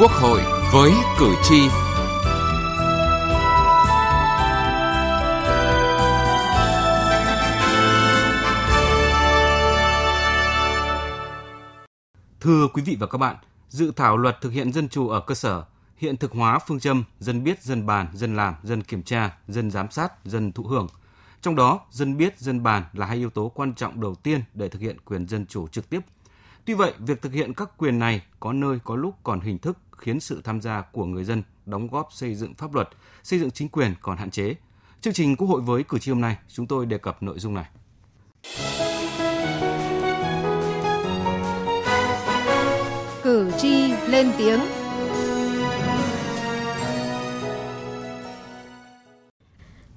Quốc 0.00 0.10
hội 0.10 0.40
với 0.72 0.92
cử 1.18 1.34
tri. 1.42 1.68
Thưa 12.40 12.68
quý 12.74 12.82
vị 12.82 12.96
và 13.00 13.06
các 13.06 13.18
bạn, 13.18 13.36
dự 13.68 13.92
thảo 13.96 14.16
luật 14.16 14.40
thực 14.40 14.52
hiện 14.52 14.72
dân 14.72 14.88
chủ 14.88 15.08
ở 15.08 15.20
cơ 15.20 15.34
sở 15.34 15.64
hiện 15.96 16.16
thực 16.16 16.32
hóa 16.32 16.58
phương 16.58 16.80
châm 16.80 17.04
dân 17.18 17.44
biết, 17.44 17.62
dân 17.62 17.86
bàn, 17.86 18.06
dân 18.14 18.36
làm, 18.36 18.54
dân 18.62 18.82
kiểm 18.82 19.02
tra, 19.02 19.38
dân 19.48 19.70
giám 19.70 19.90
sát, 19.90 20.24
dân 20.24 20.52
thụ 20.52 20.64
hưởng. 20.64 20.86
Trong 21.40 21.56
đó, 21.56 21.80
dân 21.90 22.16
biết, 22.16 22.38
dân 22.38 22.62
bàn 22.62 22.84
là 22.92 23.06
hai 23.06 23.16
yếu 23.16 23.30
tố 23.30 23.48
quan 23.48 23.74
trọng 23.74 24.00
đầu 24.00 24.14
tiên 24.14 24.40
để 24.54 24.68
thực 24.68 24.82
hiện 24.82 24.96
quyền 25.04 25.28
dân 25.28 25.46
chủ 25.46 25.68
trực 25.68 25.90
tiếp 25.90 26.00
Tuy 26.64 26.74
vậy, 26.74 26.92
việc 26.98 27.22
thực 27.22 27.32
hiện 27.32 27.54
các 27.54 27.70
quyền 27.76 27.98
này 27.98 28.22
có 28.40 28.52
nơi 28.52 28.78
có 28.84 28.96
lúc 28.96 29.14
còn 29.22 29.40
hình 29.40 29.58
thức 29.58 29.78
khiến 29.98 30.20
sự 30.20 30.40
tham 30.44 30.60
gia 30.60 30.82
của 30.82 31.04
người 31.04 31.24
dân 31.24 31.42
đóng 31.66 31.88
góp 31.88 32.08
xây 32.12 32.34
dựng 32.34 32.54
pháp 32.54 32.74
luật, 32.74 32.88
xây 33.22 33.38
dựng 33.38 33.50
chính 33.50 33.68
quyền 33.68 33.94
còn 34.02 34.16
hạn 34.16 34.30
chế. 34.30 34.54
Chương 35.00 35.12
trình 35.12 35.36
Quốc 35.36 35.48
hội 35.48 35.60
với 35.60 35.82
cử 35.82 35.98
tri 35.98 36.10
hôm 36.10 36.20
nay, 36.20 36.36
chúng 36.48 36.66
tôi 36.66 36.86
đề 36.86 36.98
cập 36.98 37.22
nội 37.22 37.38
dung 37.38 37.54
này. 37.54 37.66
Cử 43.22 43.50
tri 43.58 43.92
lên 44.08 44.32
tiếng 44.38 44.60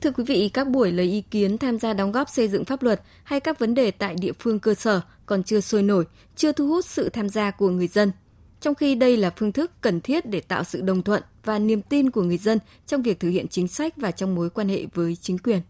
Thưa 0.01 0.11
quý 0.11 0.23
vị, 0.23 0.49
các 0.53 0.67
buổi 0.67 0.91
lấy 0.91 1.05
ý 1.05 1.21
kiến 1.21 1.57
tham 1.57 1.79
gia 1.79 1.93
đóng 1.93 2.11
góp 2.11 2.29
xây 2.29 2.47
dựng 2.47 2.65
pháp 2.65 2.83
luật 2.83 3.01
hay 3.23 3.39
các 3.39 3.59
vấn 3.59 3.73
đề 3.73 3.91
tại 3.91 4.15
địa 4.19 4.31
phương 4.39 4.59
cơ 4.59 4.73
sở 4.73 5.01
còn 5.33 5.43
chưa 5.43 5.59
sôi 5.59 5.83
nổi, 5.83 6.05
chưa 6.35 6.51
thu 6.51 6.67
hút 6.67 6.85
sự 6.85 7.09
tham 7.09 7.29
gia 7.29 7.51
của 7.51 7.69
người 7.69 7.87
dân. 7.87 8.11
Trong 8.61 8.75
khi 8.75 8.95
đây 8.95 9.17
là 9.17 9.33
phương 9.37 9.51
thức 9.51 9.71
cần 9.81 10.01
thiết 10.01 10.25
để 10.25 10.39
tạo 10.39 10.63
sự 10.63 10.81
đồng 10.81 11.01
thuận 11.01 11.23
và 11.45 11.59
niềm 11.59 11.81
tin 11.81 12.11
của 12.11 12.21
người 12.21 12.37
dân 12.37 12.59
trong 12.87 13.01
việc 13.01 13.19
thực 13.19 13.29
hiện 13.29 13.47
chính 13.47 13.67
sách 13.67 13.93
và 13.97 14.11
trong 14.11 14.35
mối 14.35 14.49
quan 14.49 14.69
hệ 14.69 14.85
với 14.93 15.15
chính 15.15 15.37
quyền. 15.37 15.61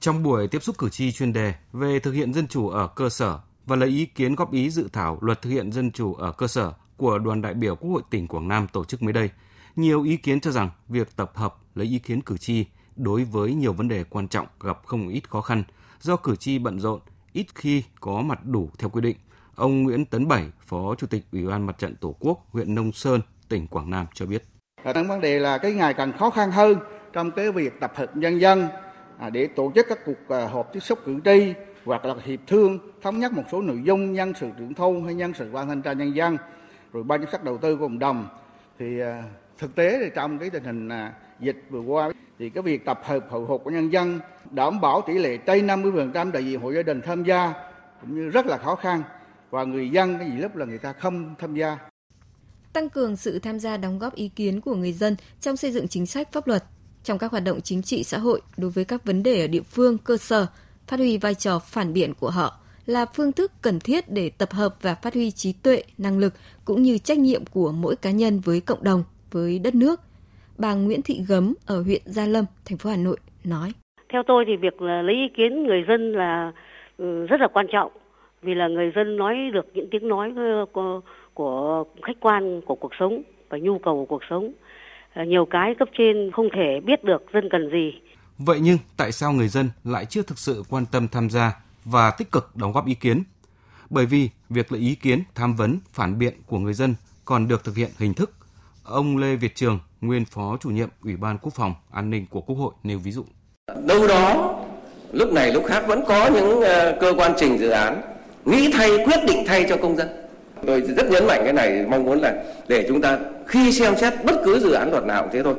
Trong 0.00 0.22
buổi 0.22 0.48
tiếp 0.48 0.62
xúc 0.62 0.78
cử 0.78 0.88
tri 0.88 1.12
chuyên 1.12 1.32
đề 1.32 1.54
về 1.72 1.98
thực 1.98 2.12
hiện 2.12 2.34
dân 2.34 2.48
chủ 2.48 2.68
ở 2.68 2.88
cơ 2.96 3.08
sở 3.08 3.38
và 3.66 3.76
lấy 3.76 3.88
ý 3.88 4.06
kiến 4.06 4.34
góp 4.34 4.52
ý 4.52 4.70
dự 4.70 4.88
thảo 4.92 5.18
luật 5.20 5.42
thực 5.42 5.50
hiện 5.50 5.72
dân 5.72 5.90
chủ 5.90 6.14
ở 6.14 6.32
cơ 6.32 6.46
sở 6.46 6.72
của 6.96 7.18
đoàn 7.18 7.42
đại 7.42 7.54
biểu 7.54 7.76
Quốc 7.76 7.90
hội 7.90 8.02
tỉnh 8.10 8.28
Quảng 8.28 8.48
Nam 8.48 8.66
tổ 8.72 8.84
chức 8.84 9.02
mới 9.02 9.12
đây, 9.12 9.30
nhiều 9.76 10.02
ý 10.02 10.16
kiến 10.16 10.40
cho 10.40 10.50
rằng 10.50 10.70
việc 10.88 11.16
tập 11.16 11.32
hợp 11.34 11.56
lấy 11.74 11.86
ý 11.86 11.98
kiến 11.98 12.20
cử 12.20 12.38
tri 12.38 12.64
đối 12.96 13.24
với 13.24 13.54
nhiều 13.54 13.72
vấn 13.72 13.88
đề 13.88 14.04
quan 14.04 14.28
trọng 14.28 14.46
gặp 14.60 14.78
không 14.86 15.08
ít 15.08 15.30
khó 15.30 15.40
khăn 15.40 15.64
do 16.00 16.16
cử 16.16 16.36
tri 16.36 16.58
bận 16.58 16.80
rộn, 16.80 17.00
ít 17.36 17.46
khi 17.54 17.82
có 18.00 18.22
mặt 18.22 18.38
đủ 18.44 18.70
theo 18.78 18.90
quy 18.90 19.00
định. 19.00 19.16
Ông 19.54 19.82
Nguyễn 19.82 20.04
Tấn 20.04 20.28
Bảy, 20.28 20.44
Phó 20.60 20.94
Chủ 20.94 21.06
tịch 21.06 21.22
Ủy 21.32 21.46
ban 21.46 21.66
Mặt 21.66 21.78
trận 21.78 21.96
Tổ 22.00 22.14
quốc 22.20 22.46
huyện 22.50 22.74
Nông 22.74 22.92
Sơn, 22.92 23.20
tỉnh 23.48 23.66
Quảng 23.66 23.90
Nam 23.90 24.06
cho 24.14 24.26
biết. 24.26 24.42
Đang 24.84 25.08
vấn 25.08 25.20
đề 25.20 25.38
là 25.38 25.58
cái 25.58 25.72
ngày 25.72 25.94
càng 25.94 26.12
khó 26.18 26.30
khăn 26.30 26.50
hơn 26.50 26.78
trong 27.12 27.30
cái 27.30 27.52
việc 27.52 27.80
tập 27.80 27.92
hợp 27.94 28.16
nhân 28.16 28.40
dân 28.40 28.68
à, 29.18 29.30
để 29.30 29.46
tổ 29.46 29.72
chức 29.74 29.86
các 29.88 29.98
cuộc 30.06 30.28
à, 30.28 30.46
họp 30.46 30.72
tiếp 30.72 30.80
xúc 30.80 30.98
cử 31.04 31.20
tri 31.24 31.54
hoặc 31.84 32.04
là 32.04 32.14
hiệp 32.24 32.40
thương 32.46 32.78
thống 33.02 33.18
nhất 33.18 33.32
một 33.32 33.42
số 33.52 33.62
nội 33.62 33.80
dung 33.84 34.12
nhân 34.12 34.32
sự 34.40 34.50
trưởng 34.58 34.74
thôn 34.74 35.04
hay 35.04 35.14
nhân 35.14 35.32
sự 35.34 35.50
ban 35.52 35.68
thanh 35.68 35.82
tra 35.82 35.92
nhân 35.92 36.16
dân 36.16 36.36
rồi 36.92 37.02
ban 37.02 37.20
giám 37.20 37.30
sát 37.32 37.44
đầu 37.44 37.58
tư 37.58 37.76
của 37.76 37.84
cộng 37.84 37.98
đồng 37.98 38.28
thì 38.78 39.00
à, 39.00 39.22
thực 39.58 39.74
tế 39.74 39.98
thì 40.00 40.10
trong 40.14 40.38
cái 40.38 40.50
tình 40.50 40.64
hình 40.64 40.88
dịch 41.40 41.64
vừa 41.70 41.80
qua 41.80 42.10
thì 42.38 42.50
cái 42.50 42.62
việc 42.62 42.84
tập 42.84 43.00
hợp 43.04 43.26
hậu 43.30 43.44
hộp 43.44 43.60
của 43.64 43.70
nhân 43.70 43.92
dân 43.92 44.20
đảm 44.50 44.80
bảo 44.80 45.02
tỷ 45.06 45.18
lệ 45.18 45.36
trên 45.36 45.66
50% 45.66 46.32
đại 46.32 46.44
diện 46.44 46.60
hội 46.60 46.74
gia 46.74 46.82
đình 46.82 47.00
tham 47.04 47.24
gia 47.24 47.52
cũng 48.00 48.14
như 48.14 48.28
rất 48.28 48.46
là 48.46 48.58
khó 48.58 48.74
khăn 48.74 49.02
và 49.50 49.64
người 49.64 49.90
dân 49.90 50.18
cái 50.18 50.30
gì 50.30 50.36
lúc 50.36 50.56
là 50.56 50.66
người 50.66 50.78
ta 50.78 50.92
không 50.92 51.34
tham 51.38 51.54
gia. 51.54 51.78
Tăng 52.72 52.88
cường 52.88 53.16
sự 53.16 53.38
tham 53.38 53.60
gia 53.60 53.76
đóng 53.76 53.98
góp 53.98 54.14
ý 54.14 54.28
kiến 54.28 54.60
của 54.60 54.74
người 54.74 54.92
dân 54.92 55.16
trong 55.40 55.56
xây 55.56 55.72
dựng 55.72 55.88
chính 55.88 56.06
sách 56.06 56.32
pháp 56.32 56.46
luật 56.46 56.64
trong 57.04 57.18
các 57.18 57.30
hoạt 57.30 57.44
động 57.44 57.60
chính 57.60 57.82
trị 57.82 58.04
xã 58.04 58.18
hội 58.18 58.40
đối 58.56 58.70
với 58.70 58.84
các 58.84 59.04
vấn 59.04 59.22
đề 59.22 59.40
ở 59.40 59.46
địa 59.46 59.62
phương, 59.62 59.98
cơ 59.98 60.16
sở, 60.16 60.46
phát 60.86 60.96
huy 60.96 61.18
vai 61.18 61.34
trò 61.34 61.58
phản 61.58 61.92
biện 61.92 62.14
của 62.14 62.30
họ 62.30 62.60
là 62.86 63.06
phương 63.06 63.32
thức 63.32 63.52
cần 63.62 63.80
thiết 63.80 64.10
để 64.10 64.30
tập 64.30 64.52
hợp 64.52 64.76
và 64.82 64.94
phát 64.94 65.14
huy 65.14 65.30
trí 65.30 65.52
tuệ, 65.52 65.82
năng 65.98 66.18
lực 66.18 66.34
cũng 66.64 66.82
như 66.82 66.98
trách 66.98 67.18
nhiệm 67.18 67.46
của 67.46 67.72
mỗi 67.72 67.96
cá 67.96 68.10
nhân 68.10 68.40
với 68.40 68.60
cộng 68.60 68.84
đồng, 68.84 69.04
với 69.30 69.58
đất 69.58 69.74
nước– 69.74 70.00
bà 70.58 70.74
Nguyễn 70.74 71.02
Thị 71.02 71.20
Gấm 71.28 71.54
ở 71.66 71.82
huyện 71.82 72.02
Gia 72.04 72.26
Lâm, 72.26 72.44
thành 72.64 72.78
phố 72.78 72.90
Hà 72.90 72.96
Nội 72.96 73.16
nói. 73.44 73.72
Theo 74.12 74.22
tôi 74.26 74.44
thì 74.46 74.56
việc 74.56 74.82
lấy 74.82 75.14
ý 75.14 75.28
kiến 75.36 75.62
người 75.62 75.84
dân 75.88 76.12
là 76.12 76.52
ừ, 76.98 77.26
rất 77.26 77.40
là 77.40 77.48
quan 77.52 77.66
trọng 77.72 77.92
vì 78.42 78.54
là 78.54 78.68
người 78.68 78.92
dân 78.96 79.16
nói 79.16 79.36
được 79.52 79.66
những 79.74 79.88
tiếng 79.90 80.08
nói 80.08 80.34
của, 80.72 81.00
của 81.34 81.84
khách 82.02 82.20
quan 82.20 82.60
của 82.66 82.74
cuộc 82.74 82.92
sống 82.98 83.22
và 83.48 83.58
nhu 83.58 83.78
cầu 83.78 83.94
của 83.94 84.06
cuộc 84.06 84.22
sống. 84.30 84.52
À, 85.12 85.24
nhiều 85.24 85.46
cái 85.50 85.74
cấp 85.78 85.88
trên 85.98 86.30
không 86.32 86.48
thể 86.54 86.80
biết 86.80 87.04
được 87.04 87.22
dân 87.32 87.48
cần 87.50 87.70
gì. 87.72 88.00
Vậy 88.38 88.58
nhưng 88.62 88.76
tại 88.96 89.12
sao 89.12 89.32
người 89.32 89.48
dân 89.48 89.70
lại 89.84 90.04
chưa 90.04 90.22
thực 90.22 90.38
sự 90.38 90.62
quan 90.70 90.84
tâm 90.92 91.08
tham 91.08 91.30
gia 91.30 91.52
và 91.84 92.10
tích 92.18 92.32
cực 92.32 92.50
đóng 92.54 92.72
góp 92.72 92.86
ý 92.86 92.94
kiến? 92.94 93.22
Bởi 93.90 94.06
vì 94.06 94.28
việc 94.50 94.72
lấy 94.72 94.80
ý 94.80 94.94
kiến, 94.94 95.22
tham 95.34 95.56
vấn, 95.56 95.78
phản 95.92 96.18
biện 96.18 96.34
của 96.46 96.58
người 96.58 96.74
dân 96.74 96.94
còn 97.24 97.48
được 97.48 97.64
thực 97.64 97.76
hiện 97.76 97.90
hình 97.98 98.14
thức. 98.14 98.30
Ông 98.84 99.16
Lê 99.16 99.36
Việt 99.36 99.54
Trường, 99.54 99.78
nguyên 100.06 100.24
phó 100.24 100.56
chủ 100.60 100.70
nhiệm 100.70 100.88
Ủy 101.04 101.16
ban 101.16 101.38
Quốc 101.38 101.52
phòng 101.54 101.74
An 101.92 102.10
ninh 102.10 102.26
của 102.30 102.40
Quốc 102.40 102.56
hội 102.56 102.72
nêu 102.82 102.98
ví 102.98 103.12
dụ. 103.12 103.24
Đâu 103.86 104.06
đó 104.06 104.54
lúc 105.12 105.32
này 105.32 105.52
lúc 105.52 105.64
khác 105.66 105.84
vẫn 105.86 106.04
có 106.08 106.30
những 106.34 106.60
ờ, 106.60 106.96
cơ 107.00 107.14
quan 107.16 107.32
trình 107.36 107.58
dự 107.58 107.68
án 107.68 108.02
nghĩ 108.44 108.70
thay 108.72 108.90
quyết 109.04 109.20
định 109.26 109.44
thay 109.46 109.66
cho 109.68 109.76
công 109.76 109.96
dân. 109.96 110.08
Tôi 110.66 110.80
rất 110.80 111.10
nhấn 111.10 111.26
mạnh 111.26 111.40
cái 111.44 111.52
này 111.52 111.84
mong 111.88 112.04
muốn 112.04 112.20
là 112.20 112.44
để 112.68 112.84
chúng 112.88 113.00
ta 113.00 113.18
khi 113.46 113.72
xem 113.72 113.96
xét 113.96 114.12
bất 114.24 114.40
cứ 114.44 114.58
dự 114.58 114.72
án 114.72 114.90
luật 114.90 115.04
nào 115.04 115.22
cũng 115.22 115.32
thế 115.32 115.42
thôi 115.42 115.54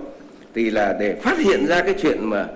thì 0.55 0.69
là 0.69 0.95
để 0.99 1.15
phát 1.15 1.39
hiện 1.39 1.67
ra 1.67 1.81
cái 1.81 1.95
chuyện 2.01 2.29
mà 2.29 2.47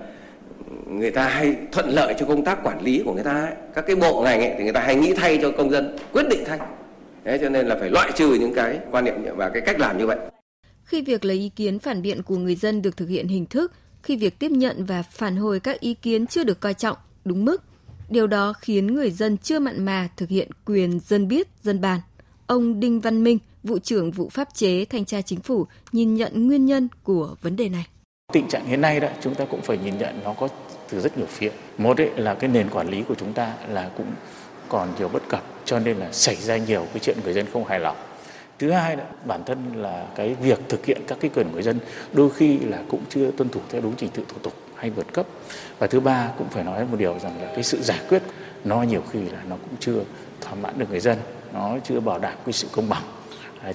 người 0.86 1.10
ta 1.10 1.28
hay 1.28 1.56
thuận 1.72 1.88
lợi 1.88 2.14
cho 2.18 2.26
công 2.26 2.44
tác 2.44 2.58
quản 2.64 2.82
lý 2.82 3.02
của 3.04 3.14
người 3.14 3.24
ta 3.24 3.32
ấy. 3.32 3.52
các 3.74 3.86
cái 3.86 3.96
bộ 3.96 4.22
ngành 4.22 4.40
ấy, 4.40 4.52
thì 4.58 4.64
người 4.64 4.72
ta 4.72 4.80
hay 4.80 4.96
nghĩ 4.96 5.14
thay 5.14 5.38
cho 5.42 5.50
công 5.50 5.70
dân 5.70 5.96
quyết 6.12 6.28
định 6.28 6.44
thay 6.46 6.58
thế 7.24 7.38
cho 7.38 7.48
nên 7.48 7.66
là 7.66 7.76
phải 7.80 7.90
loại 7.90 8.12
trừ 8.14 8.34
những 8.40 8.54
cái 8.54 8.78
quan 8.90 9.04
niệm 9.04 9.14
và 9.36 9.48
cái 9.48 9.62
cách 9.62 9.80
làm 9.80 9.98
như 9.98 10.06
vậy 10.06 10.18
khi 10.84 11.02
việc 11.02 11.24
lấy 11.24 11.36
ý 11.36 11.48
kiến 11.48 11.78
phản 11.78 12.02
biện 12.02 12.22
của 12.22 12.36
người 12.36 12.54
dân 12.54 12.82
được 12.82 12.96
thực 12.96 13.08
hiện 13.08 13.28
hình 13.28 13.46
thức, 13.46 13.72
khi 14.02 14.16
việc 14.16 14.38
tiếp 14.38 14.50
nhận 14.50 14.84
và 14.84 15.02
phản 15.02 15.36
hồi 15.36 15.60
các 15.60 15.80
ý 15.80 15.94
kiến 15.94 16.26
chưa 16.26 16.44
được 16.44 16.60
coi 16.60 16.74
trọng, 16.74 16.96
đúng 17.24 17.44
mức, 17.44 17.62
điều 18.08 18.26
đó 18.26 18.52
khiến 18.52 18.86
người 18.86 19.10
dân 19.10 19.38
chưa 19.38 19.58
mặn 19.58 19.84
mà 19.84 20.08
thực 20.16 20.28
hiện 20.28 20.48
quyền 20.64 21.00
dân 21.00 21.28
biết, 21.28 21.48
dân 21.62 21.80
bàn. 21.80 22.00
Ông 22.46 22.80
Đinh 22.80 23.00
Văn 23.00 23.24
Minh, 23.24 23.38
vụ 23.62 23.78
trưởng 23.78 24.10
vụ 24.10 24.28
pháp 24.28 24.48
chế 24.54 24.84
thanh 24.84 25.04
tra 25.04 25.22
chính 25.22 25.40
phủ 25.40 25.66
nhìn 25.92 26.14
nhận 26.14 26.46
nguyên 26.46 26.66
nhân 26.66 26.88
của 27.02 27.34
vấn 27.42 27.56
đề 27.56 27.68
này. 27.68 27.86
Tình 28.32 28.48
trạng 28.48 28.66
hiện 28.66 28.80
nay 28.80 29.00
đó 29.00 29.08
chúng 29.20 29.34
ta 29.34 29.44
cũng 29.44 29.62
phải 29.62 29.78
nhìn 29.78 29.98
nhận 29.98 30.20
nó 30.24 30.32
có 30.32 30.48
từ 30.90 31.00
rất 31.00 31.18
nhiều 31.18 31.26
phía. 31.26 31.50
Một 31.78 31.96
ấy 31.96 32.10
là 32.16 32.34
cái 32.34 32.50
nền 32.50 32.68
quản 32.70 32.88
lý 32.88 33.02
của 33.08 33.14
chúng 33.14 33.32
ta 33.32 33.54
là 33.68 33.90
cũng 33.96 34.06
còn 34.68 34.88
nhiều 34.98 35.08
bất 35.08 35.28
cập 35.28 35.42
cho 35.64 35.78
nên 35.78 35.96
là 35.96 36.12
xảy 36.12 36.36
ra 36.36 36.56
nhiều 36.56 36.86
cái 36.92 36.98
chuyện 37.02 37.16
người 37.24 37.34
dân 37.34 37.46
không 37.52 37.64
hài 37.64 37.80
lòng 37.80 37.96
thứ 38.62 38.70
hai 38.70 38.96
là 38.96 39.04
bản 39.24 39.44
thân 39.46 39.72
là 39.74 40.06
cái 40.14 40.34
việc 40.34 40.60
thực 40.68 40.86
hiện 40.86 41.02
các 41.06 41.18
cái 41.20 41.30
quyền 41.34 41.52
người 41.52 41.62
dân 41.62 41.78
đôi 42.12 42.30
khi 42.30 42.58
là 42.58 42.82
cũng 42.88 43.00
chưa 43.08 43.30
tuân 43.30 43.48
thủ 43.48 43.60
theo 43.68 43.80
đúng 43.80 43.94
trình 43.96 44.10
tự 44.10 44.22
thủ 44.28 44.36
tục 44.42 44.52
hay 44.76 44.90
vượt 44.90 45.12
cấp. 45.12 45.26
Và 45.78 45.86
thứ 45.86 46.00
ba 46.00 46.30
cũng 46.38 46.48
phải 46.48 46.64
nói 46.64 46.84
một 46.84 46.96
điều 46.98 47.18
rằng 47.18 47.42
là 47.42 47.52
cái 47.54 47.62
sự 47.62 47.82
giải 47.82 48.00
quyết 48.08 48.22
nó 48.64 48.82
nhiều 48.82 49.02
khi 49.10 49.20
là 49.20 49.42
nó 49.48 49.56
cũng 49.56 49.76
chưa 49.80 50.04
thỏa 50.40 50.54
mãn 50.54 50.78
được 50.78 50.90
người 50.90 51.00
dân, 51.00 51.18
nó 51.52 51.78
chưa 51.84 52.00
bảo 52.00 52.18
đảm 52.18 52.34
cái 52.44 52.52
sự 52.52 52.68
công 52.72 52.88
bằng. 52.88 53.02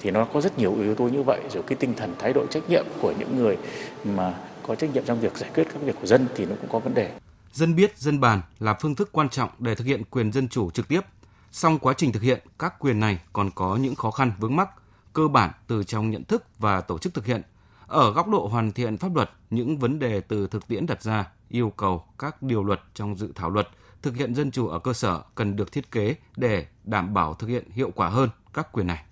Thì 0.00 0.10
nó 0.10 0.24
có 0.24 0.40
rất 0.40 0.58
nhiều 0.58 0.76
yếu 0.82 0.94
tố 0.94 1.04
như 1.04 1.22
vậy, 1.22 1.40
rồi 1.50 1.62
cái 1.66 1.76
tinh 1.76 1.94
thần 1.96 2.14
thái 2.18 2.32
độ 2.32 2.46
trách 2.46 2.70
nhiệm 2.70 2.84
của 3.00 3.12
những 3.18 3.38
người 3.38 3.56
mà 4.04 4.34
có 4.66 4.74
trách 4.74 4.94
nhiệm 4.94 5.04
trong 5.04 5.20
việc 5.20 5.36
giải 5.36 5.50
quyết 5.54 5.64
các 5.64 5.82
việc 5.82 5.96
của 6.00 6.06
dân 6.06 6.26
thì 6.34 6.44
nó 6.44 6.54
cũng 6.60 6.70
có 6.70 6.78
vấn 6.78 6.94
đề. 6.94 7.10
Dân 7.52 7.76
biết, 7.76 7.98
dân 7.98 8.20
bàn 8.20 8.40
là 8.60 8.74
phương 8.80 8.94
thức 8.94 9.08
quan 9.12 9.28
trọng 9.28 9.50
để 9.58 9.74
thực 9.74 9.84
hiện 9.84 10.04
quyền 10.10 10.32
dân 10.32 10.48
chủ 10.48 10.70
trực 10.70 10.88
tiếp. 10.88 11.00
Song 11.50 11.78
quá 11.78 11.94
trình 11.96 12.12
thực 12.12 12.22
hiện 12.22 12.40
các 12.58 12.78
quyền 12.78 13.00
này 13.00 13.20
còn 13.32 13.50
có 13.54 13.76
những 13.76 13.94
khó 13.94 14.10
khăn 14.10 14.32
vướng 14.38 14.56
mắc 14.56 14.68
cơ 15.12 15.28
bản 15.28 15.50
từ 15.66 15.84
trong 15.84 16.10
nhận 16.10 16.24
thức 16.24 16.44
và 16.58 16.80
tổ 16.80 16.98
chức 16.98 17.14
thực 17.14 17.26
hiện. 17.26 17.42
Ở 17.86 18.12
góc 18.12 18.28
độ 18.28 18.46
hoàn 18.46 18.72
thiện 18.72 18.96
pháp 18.96 19.14
luật, 19.14 19.30
những 19.50 19.78
vấn 19.78 19.98
đề 19.98 20.20
từ 20.20 20.46
thực 20.46 20.68
tiễn 20.68 20.86
đặt 20.86 21.02
ra 21.02 21.26
yêu 21.48 21.72
cầu 21.76 22.04
các 22.18 22.42
điều 22.42 22.64
luật 22.64 22.80
trong 22.94 23.16
dự 23.16 23.32
thảo 23.34 23.50
luật 23.50 23.68
thực 24.02 24.16
hiện 24.16 24.34
dân 24.34 24.50
chủ 24.50 24.68
ở 24.68 24.78
cơ 24.78 24.92
sở 24.92 25.22
cần 25.34 25.56
được 25.56 25.72
thiết 25.72 25.90
kế 25.90 26.16
để 26.36 26.66
đảm 26.84 27.14
bảo 27.14 27.34
thực 27.34 27.46
hiện 27.46 27.70
hiệu 27.70 27.90
quả 27.94 28.08
hơn 28.08 28.28
các 28.54 28.72
quyền 28.72 28.86
này. 28.86 29.04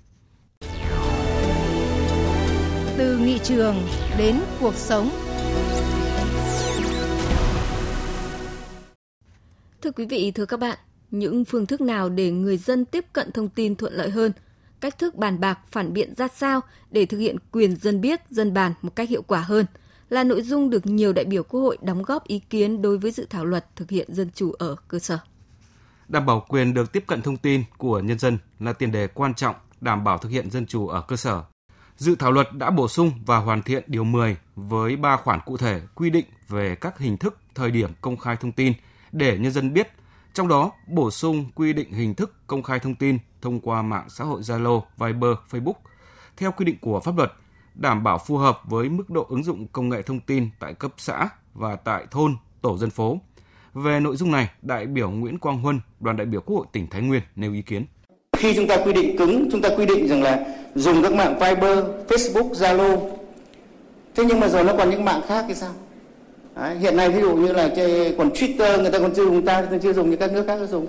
Từ 2.98 3.18
nghị 3.18 3.38
trường 3.38 3.76
đến 4.18 4.40
cuộc 4.60 4.74
sống. 4.74 5.10
Thưa 9.82 9.90
quý 9.90 10.06
vị, 10.06 10.32
thưa 10.34 10.46
các 10.46 10.60
bạn, 10.60 10.78
những 11.10 11.44
phương 11.44 11.66
thức 11.66 11.80
nào 11.80 12.08
để 12.08 12.30
người 12.30 12.56
dân 12.56 12.84
tiếp 12.84 13.04
cận 13.12 13.32
thông 13.32 13.48
tin 13.48 13.76
thuận 13.76 13.92
lợi 13.92 14.10
hơn, 14.10 14.32
cách 14.80 14.98
thức 14.98 15.14
bàn 15.14 15.40
bạc 15.40 15.58
phản 15.70 15.92
biện 15.92 16.14
ra 16.14 16.28
sao 16.28 16.60
để 16.90 17.06
thực 17.06 17.18
hiện 17.18 17.36
quyền 17.52 17.76
dân 17.76 18.00
biết, 18.00 18.20
dân 18.30 18.54
bàn 18.54 18.72
một 18.82 18.96
cách 18.96 19.08
hiệu 19.08 19.22
quả 19.22 19.40
hơn 19.40 19.66
là 20.08 20.24
nội 20.24 20.42
dung 20.42 20.70
được 20.70 20.86
nhiều 20.86 21.12
đại 21.12 21.24
biểu 21.24 21.42
Quốc 21.42 21.60
hội 21.60 21.78
đóng 21.82 22.02
góp 22.02 22.26
ý 22.26 22.38
kiến 22.38 22.82
đối 22.82 22.98
với 22.98 23.10
dự 23.10 23.26
thảo 23.30 23.44
luật 23.44 23.76
thực 23.76 23.90
hiện 23.90 24.14
dân 24.14 24.30
chủ 24.34 24.52
ở 24.52 24.76
cơ 24.88 24.98
sở. 24.98 25.18
Đảm 26.08 26.26
bảo 26.26 26.44
quyền 26.48 26.74
được 26.74 26.92
tiếp 26.92 27.04
cận 27.06 27.22
thông 27.22 27.36
tin 27.36 27.62
của 27.78 28.00
nhân 28.00 28.18
dân 28.18 28.38
là 28.60 28.72
tiền 28.72 28.92
đề 28.92 29.06
quan 29.06 29.34
trọng 29.34 29.56
đảm 29.80 30.04
bảo 30.04 30.18
thực 30.18 30.28
hiện 30.28 30.50
dân 30.50 30.66
chủ 30.66 30.88
ở 30.88 31.00
cơ 31.08 31.16
sở. 31.16 31.42
Dự 31.96 32.14
thảo 32.14 32.32
luật 32.32 32.48
đã 32.52 32.70
bổ 32.70 32.88
sung 32.88 33.12
và 33.26 33.38
hoàn 33.38 33.62
thiện 33.62 33.84
điều 33.86 34.04
10 34.04 34.36
với 34.56 34.96
3 34.96 35.16
khoản 35.16 35.40
cụ 35.46 35.56
thể 35.56 35.80
quy 35.94 36.10
định 36.10 36.24
về 36.48 36.74
các 36.74 36.98
hình 36.98 37.16
thức, 37.16 37.38
thời 37.54 37.70
điểm 37.70 37.90
công 38.00 38.16
khai 38.16 38.36
thông 38.36 38.52
tin 38.52 38.72
để 39.12 39.38
nhân 39.38 39.52
dân 39.52 39.72
biết, 39.72 39.88
trong 40.36 40.48
đó 40.48 40.70
bổ 40.86 41.10
sung 41.10 41.44
quy 41.54 41.72
định 41.72 41.92
hình 41.92 42.14
thức 42.14 42.34
công 42.46 42.62
khai 42.62 42.78
thông 42.78 42.94
tin 42.94 43.18
thông 43.42 43.60
qua 43.60 43.82
mạng 43.82 44.06
xã 44.08 44.24
hội 44.24 44.40
Zalo, 44.40 44.82
Viber, 44.98 45.30
Facebook 45.50 45.72
theo 46.36 46.52
quy 46.52 46.64
định 46.64 46.76
của 46.80 47.00
pháp 47.00 47.16
luật, 47.16 47.32
đảm 47.74 48.04
bảo 48.04 48.18
phù 48.18 48.36
hợp 48.36 48.60
với 48.64 48.88
mức 48.88 49.10
độ 49.10 49.26
ứng 49.28 49.44
dụng 49.44 49.66
công 49.72 49.88
nghệ 49.88 50.02
thông 50.02 50.20
tin 50.20 50.48
tại 50.60 50.74
cấp 50.74 50.92
xã 50.98 51.28
và 51.54 51.76
tại 51.76 52.06
thôn, 52.10 52.36
tổ 52.62 52.76
dân 52.78 52.90
phố. 52.90 53.20
Về 53.74 54.00
nội 54.00 54.16
dung 54.16 54.30
này, 54.30 54.50
đại 54.62 54.86
biểu 54.86 55.10
Nguyễn 55.10 55.38
Quang 55.38 55.58
Huân, 55.58 55.80
đoàn 56.00 56.16
đại 56.16 56.26
biểu 56.26 56.40
Quốc 56.40 56.56
hội 56.56 56.66
tỉnh 56.72 56.86
Thái 56.90 57.02
Nguyên 57.02 57.22
nêu 57.36 57.52
ý 57.52 57.62
kiến. 57.62 57.86
Khi 58.36 58.54
chúng 58.56 58.66
ta 58.66 58.76
quy 58.84 58.92
định 58.92 59.18
cứng, 59.18 59.48
chúng 59.52 59.62
ta 59.62 59.68
quy 59.76 59.86
định 59.86 60.08
rằng 60.08 60.22
là 60.22 60.46
dùng 60.74 61.02
các 61.02 61.12
mạng 61.12 61.38
Viber, 61.40 61.78
Facebook, 62.08 62.52
Zalo. 62.52 63.10
Thế 64.14 64.24
nhưng 64.24 64.40
mà 64.40 64.48
giờ 64.48 64.62
nó 64.62 64.74
còn 64.78 64.90
những 64.90 65.04
mạng 65.04 65.20
khác 65.28 65.44
thì 65.48 65.54
sao? 65.54 65.70
Đấy, 66.56 66.76
hiện 66.78 66.96
nay 66.96 67.10
ví 67.10 67.20
dụ 67.20 67.36
như 67.36 67.52
là 67.52 67.68
cái 67.76 68.14
còn 68.18 68.30
Twitter 68.30 68.82
người 68.82 68.90
ta 68.90 68.98
còn 68.98 69.14
chưa 69.14 69.24
dùng 69.24 69.44
ta 69.44 69.66
chưa 69.82 69.92
dùng 69.92 70.10
như 70.10 70.16
các 70.16 70.32
nước 70.32 70.44
khác 70.46 70.58
dùng. 70.70 70.86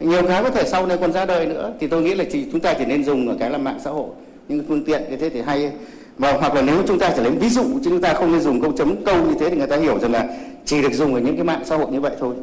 Nhiều 0.00 0.22
cái 0.28 0.42
có 0.42 0.50
thể 0.50 0.64
sau 0.66 0.86
này 0.86 0.98
còn 1.00 1.12
ra 1.12 1.24
đời 1.24 1.46
nữa 1.46 1.72
thì 1.80 1.86
tôi 1.86 2.02
nghĩ 2.02 2.14
là 2.14 2.24
chỉ 2.32 2.46
chúng 2.52 2.60
ta 2.60 2.74
chỉ 2.78 2.84
nên 2.84 3.04
dùng 3.04 3.28
ở 3.28 3.36
cái 3.38 3.50
là 3.50 3.58
mạng 3.58 3.80
xã 3.84 3.90
hội 3.90 4.08
những 4.48 4.64
phương 4.68 4.84
tiện 4.84 5.02
như 5.10 5.16
thế 5.16 5.30
thì 5.30 5.40
hay 5.40 5.72
và 6.18 6.32
hoặc 6.32 6.54
là 6.54 6.62
nếu 6.62 6.82
chúng 6.88 6.98
ta 6.98 7.12
chỉ 7.16 7.22
lấy 7.22 7.32
ví 7.32 7.48
dụ 7.48 7.62
chứ 7.62 7.90
chúng 7.90 8.00
ta 8.00 8.14
không 8.14 8.32
nên 8.32 8.40
dùng 8.40 8.62
câu 8.62 8.72
chấm 8.72 9.04
câu 9.04 9.24
như 9.24 9.34
thế 9.40 9.50
thì 9.50 9.56
người 9.56 9.66
ta 9.66 9.76
hiểu 9.76 9.98
rằng 9.98 10.12
là 10.12 10.28
chỉ 10.64 10.82
được 10.82 10.92
dùng 10.92 11.14
ở 11.14 11.20
những 11.20 11.36
cái 11.36 11.44
mạng 11.44 11.62
xã 11.64 11.76
hội 11.76 11.92
như 11.92 12.00
vậy 12.00 12.16
thôi. 12.20 12.34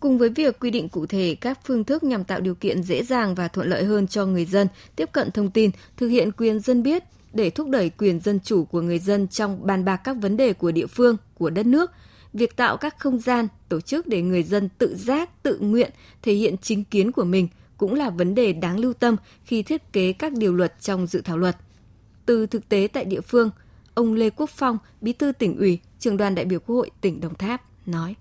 Cùng 0.00 0.18
với 0.18 0.28
việc 0.28 0.60
quy 0.60 0.70
định 0.70 0.88
cụ 0.88 1.06
thể 1.06 1.36
các 1.40 1.58
phương 1.64 1.84
thức 1.84 2.02
nhằm 2.02 2.24
tạo 2.24 2.40
điều 2.40 2.54
kiện 2.54 2.82
dễ 2.82 3.02
dàng 3.02 3.34
và 3.34 3.48
thuận 3.48 3.68
lợi 3.68 3.84
hơn 3.84 4.06
cho 4.06 4.26
người 4.26 4.44
dân 4.44 4.66
tiếp 4.96 5.08
cận 5.12 5.30
thông 5.30 5.50
tin, 5.50 5.70
thực 5.96 6.08
hiện 6.08 6.32
quyền 6.32 6.60
dân 6.60 6.82
biết 6.82 7.02
để 7.32 7.50
thúc 7.50 7.68
đẩy 7.68 7.90
quyền 7.90 8.20
dân 8.20 8.40
chủ 8.40 8.64
của 8.64 8.80
người 8.80 8.98
dân 8.98 9.28
trong 9.28 9.66
bàn 9.66 9.84
bạc 9.84 9.96
các 9.96 10.16
vấn 10.20 10.36
đề 10.36 10.52
của 10.52 10.72
địa 10.72 10.86
phương, 10.86 11.16
của 11.34 11.50
đất 11.50 11.66
nước, 11.66 11.90
việc 12.32 12.56
tạo 12.56 12.76
các 12.76 12.98
không 12.98 13.18
gian, 13.18 13.48
tổ 13.68 13.80
chức 13.80 14.06
để 14.06 14.22
người 14.22 14.42
dân 14.42 14.68
tự 14.78 14.96
giác, 14.96 15.42
tự 15.42 15.58
nguyện 15.58 15.90
thể 16.22 16.32
hiện 16.34 16.56
chính 16.58 16.84
kiến 16.84 17.12
của 17.12 17.24
mình 17.24 17.48
cũng 17.76 17.94
là 17.94 18.10
vấn 18.10 18.34
đề 18.34 18.52
đáng 18.52 18.78
lưu 18.78 18.92
tâm 18.92 19.16
khi 19.44 19.62
thiết 19.62 19.92
kế 19.92 20.12
các 20.12 20.32
điều 20.32 20.54
luật 20.54 20.80
trong 20.80 21.06
dự 21.06 21.20
thảo 21.20 21.38
luật. 21.38 21.56
Từ 22.26 22.46
thực 22.46 22.68
tế 22.68 22.88
tại 22.92 23.04
địa 23.04 23.20
phương, 23.20 23.50
ông 23.94 24.14
Lê 24.14 24.30
Quốc 24.30 24.50
Phong, 24.50 24.78
Bí 25.00 25.12
thư 25.12 25.32
tỉnh 25.32 25.58
ủy, 25.58 25.78
trường 25.98 26.16
đoàn 26.16 26.34
đại 26.34 26.44
biểu 26.44 26.60
Quốc 26.60 26.76
hội 26.76 26.90
tỉnh 27.00 27.20
Đồng 27.20 27.34
Tháp 27.34 27.62
nói: 27.86 28.14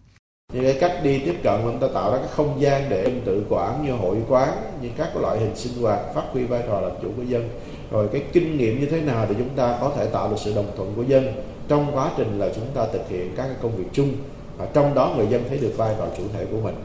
những 0.53 0.63
cái 0.63 0.77
cách 0.79 0.99
đi 1.03 1.19
tiếp 1.19 1.35
cận 1.43 1.61
chúng 1.63 1.79
ta 1.79 1.87
tạo 1.93 2.11
ra 2.11 2.17
các 2.17 2.31
không 2.31 2.61
gian 2.61 2.89
để 2.89 3.21
tự 3.25 3.43
quản 3.49 3.85
như 3.85 3.91
hội 3.91 4.17
quán 4.29 4.49
như 4.81 4.89
các 4.97 5.17
loại 5.17 5.39
hình 5.39 5.55
sinh 5.55 5.81
hoạt 5.81 5.99
phát 6.15 6.23
huy 6.31 6.43
vai 6.43 6.63
trò 6.67 6.81
làm 6.81 6.91
chủ 7.01 7.07
của 7.17 7.23
dân 7.23 7.49
rồi 7.91 8.07
cái 8.11 8.23
kinh 8.33 8.57
nghiệm 8.57 8.79
như 8.79 8.85
thế 8.85 9.01
nào 9.01 9.25
để 9.29 9.35
chúng 9.37 9.49
ta 9.55 9.77
có 9.81 9.91
thể 9.95 10.05
tạo 10.05 10.29
được 10.29 10.35
sự 10.39 10.53
đồng 10.55 10.71
thuận 10.77 10.93
của 10.95 11.03
dân 11.03 11.25
trong 11.67 11.87
quá 11.93 12.11
trình 12.17 12.39
là 12.39 12.49
chúng 12.55 12.65
ta 12.73 12.87
thực 12.93 13.09
hiện 13.09 13.33
các 13.37 13.43
cái 13.43 13.55
công 13.61 13.77
việc 13.77 13.85
chung 13.93 14.11
và 14.57 14.65
trong 14.73 14.93
đó 14.93 15.13
người 15.17 15.27
dân 15.29 15.43
thấy 15.49 15.57
được 15.57 15.73
vai 15.77 15.95
trò 15.97 16.07
chủ 16.17 16.23
thể 16.33 16.45
của 16.51 16.59
mình. 16.63 16.75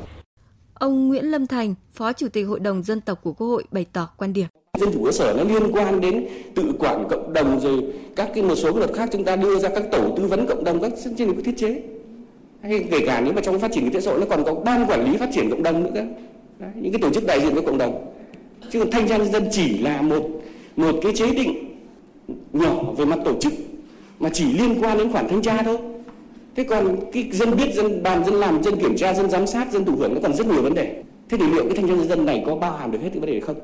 Ông 0.74 1.08
Nguyễn 1.08 1.30
Lâm 1.30 1.46
Thành, 1.46 1.74
Phó 1.92 2.12
Chủ 2.12 2.28
tịch 2.28 2.46
Hội 2.46 2.60
đồng 2.60 2.82
Dân 2.82 3.00
tộc 3.00 3.20
của 3.22 3.32
Quốc 3.32 3.46
hội 3.46 3.64
bày 3.70 3.86
tỏ 3.92 4.08
quan 4.16 4.32
điểm. 4.32 4.46
Dân 4.80 4.92
chủ 4.92 5.04
cơ 5.04 5.12
sở 5.12 5.34
nó 5.36 5.44
liên 5.44 5.72
quan 5.72 6.00
đến 6.00 6.28
tự 6.54 6.72
quản 6.78 7.08
cộng 7.10 7.32
đồng 7.32 7.60
rồi 7.60 7.82
các 8.16 8.30
cái 8.34 8.42
một 8.42 8.54
số 8.54 8.76
luật 8.76 8.90
khác 8.94 9.08
chúng 9.12 9.24
ta 9.24 9.36
đưa 9.36 9.58
ra 9.58 9.68
các 9.68 9.84
tổ 9.92 10.14
tư 10.16 10.26
vấn 10.26 10.46
cộng 10.46 10.64
đồng 10.64 10.80
các 10.80 10.92
trên 11.16 11.32
cái 11.32 11.42
thiết 11.44 11.54
chế 11.58 11.82
hay 12.64 12.84
kể 12.90 13.06
cả 13.06 13.20
nếu 13.20 13.32
mà 13.32 13.40
trong 13.40 13.60
phát 13.60 13.72
triển 13.72 13.84
kinh 13.84 13.92
tế 13.92 14.00
xã 14.00 14.10
hội 14.10 14.20
nó 14.20 14.26
còn 14.30 14.44
có 14.44 14.54
ban 14.54 14.86
quản 14.86 15.04
lý 15.04 15.16
phát 15.16 15.28
triển 15.32 15.50
cộng 15.50 15.62
đồng 15.62 15.82
nữa 15.82 15.90
cơ. 15.94 16.04
Đấy, 16.58 16.70
những 16.74 16.92
cái 16.92 17.02
tổ 17.02 17.10
chức 17.10 17.26
đại 17.26 17.40
diện 17.40 17.54
cho 17.54 17.62
cộng 17.62 17.78
đồng. 17.78 18.14
Chứ 18.72 18.78
còn 18.78 18.90
thanh 18.90 19.08
tra 19.08 19.16
nhân 19.16 19.32
dân 19.32 19.48
chỉ 19.50 19.78
là 19.78 20.02
một 20.02 20.30
một 20.76 20.92
cái 21.02 21.12
chế 21.14 21.34
định 21.34 21.80
nhỏ 22.52 22.82
về 22.98 23.04
mặt 23.04 23.18
tổ 23.24 23.40
chức 23.40 23.52
mà 24.20 24.30
chỉ 24.32 24.52
liên 24.52 24.82
quan 24.82 24.98
đến 24.98 25.12
khoản 25.12 25.28
thanh 25.28 25.42
tra 25.42 25.62
thôi. 25.62 25.78
Thế 26.56 26.64
còn 26.64 26.96
cái 27.12 27.30
dân 27.32 27.56
biết 27.56 27.74
dân 27.74 28.02
bàn 28.02 28.24
dân 28.24 28.34
làm 28.34 28.62
dân 28.62 28.80
kiểm 28.80 28.96
tra 28.96 29.14
dân 29.14 29.30
giám 29.30 29.46
sát 29.46 29.72
dân 29.72 29.84
thụ 29.84 29.96
hưởng 29.96 30.14
nó 30.14 30.20
còn 30.22 30.34
rất 30.34 30.46
nhiều 30.46 30.62
vấn 30.62 30.74
đề. 30.74 31.02
Thế 31.28 31.38
thì 31.38 31.46
liệu 31.46 31.64
cái 31.64 31.76
thanh 31.76 31.88
tra 31.88 31.94
nhân 31.94 32.08
dân 32.08 32.26
này 32.26 32.42
có 32.46 32.56
bao 32.56 32.76
hàm 32.76 32.90
được 32.90 32.98
hết 33.02 33.10
những 33.12 33.20
vấn 33.20 33.30
đề 33.30 33.40
không? 33.40 33.56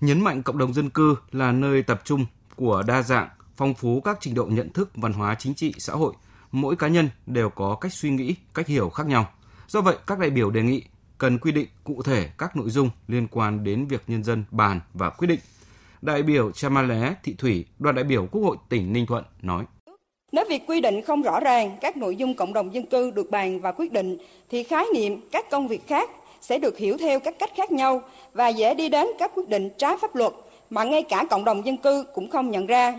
Nhấn 0.00 0.20
mạnh 0.20 0.42
cộng 0.42 0.58
đồng 0.58 0.74
dân 0.74 0.90
cư 0.90 1.16
là 1.32 1.52
nơi 1.52 1.82
tập 1.82 2.00
trung 2.04 2.26
của 2.56 2.82
đa 2.86 3.02
dạng 3.02 3.28
phong 3.56 3.74
phú 3.74 4.00
các 4.00 4.18
trình 4.20 4.34
độ 4.34 4.46
nhận 4.46 4.72
thức 4.72 4.90
văn 4.94 5.12
hóa 5.12 5.36
chính 5.38 5.54
trị 5.54 5.74
xã 5.78 5.92
hội 5.92 6.12
mỗi 6.54 6.76
cá 6.76 6.88
nhân 6.88 7.08
đều 7.26 7.50
có 7.50 7.76
cách 7.80 7.92
suy 7.92 8.10
nghĩ, 8.10 8.34
cách 8.54 8.66
hiểu 8.66 8.90
khác 8.90 9.06
nhau. 9.06 9.26
Do 9.68 9.80
vậy, 9.80 9.96
các 10.06 10.18
đại 10.18 10.30
biểu 10.30 10.50
đề 10.50 10.62
nghị 10.62 10.82
cần 11.18 11.38
quy 11.38 11.52
định 11.52 11.68
cụ 11.84 12.02
thể 12.02 12.28
các 12.38 12.56
nội 12.56 12.70
dung 12.70 12.90
liên 13.08 13.26
quan 13.30 13.64
đến 13.64 13.86
việc 13.86 14.02
nhân 14.06 14.24
dân 14.24 14.44
bàn 14.50 14.80
và 14.94 15.10
quyết 15.10 15.28
định. 15.28 15.40
Đại 16.02 16.22
biểu 16.22 16.52
Chamalé 16.52 17.14
Thị 17.22 17.34
Thủy, 17.38 17.64
đoàn 17.78 17.94
đại 17.94 18.04
biểu 18.04 18.26
Quốc 18.30 18.42
hội 18.42 18.56
tỉnh 18.68 18.92
Ninh 18.92 19.06
Thuận 19.06 19.24
nói. 19.42 19.64
Nếu 20.32 20.44
việc 20.48 20.62
quy 20.66 20.80
định 20.80 21.02
không 21.02 21.22
rõ 21.22 21.40
ràng 21.40 21.76
các 21.80 21.96
nội 21.96 22.16
dung 22.16 22.34
cộng 22.34 22.52
đồng 22.52 22.74
dân 22.74 22.86
cư 22.86 23.10
được 23.10 23.30
bàn 23.30 23.60
và 23.60 23.72
quyết 23.72 23.92
định 23.92 24.18
thì 24.50 24.64
khái 24.64 24.86
niệm 24.94 25.28
các 25.32 25.50
công 25.50 25.68
việc 25.68 25.86
khác 25.86 26.10
sẽ 26.40 26.58
được 26.58 26.78
hiểu 26.78 26.96
theo 26.98 27.20
các 27.20 27.34
cách 27.38 27.50
khác 27.56 27.72
nhau 27.72 28.02
và 28.32 28.48
dễ 28.48 28.74
đi 28.74 28.88
đến 28.88 29.06
các 29.18 29.30
quyết 29.34 29.48
định 29.48 29.70
trái 29.78 29.96
pháp 30.00 30.14
luật 30.14 30.32
mà 30.70 30.84
ngay 30.84 31.02
cả 31.02 31.24
cộng 31.30 31.44
đồng 31.44 31.66
dân 31.66 31.76
cư 31.76 32.04
cũng 32.14 32.30
không 32.30 32.50
nhận 32.50 32.66
ra. 32.66 32.94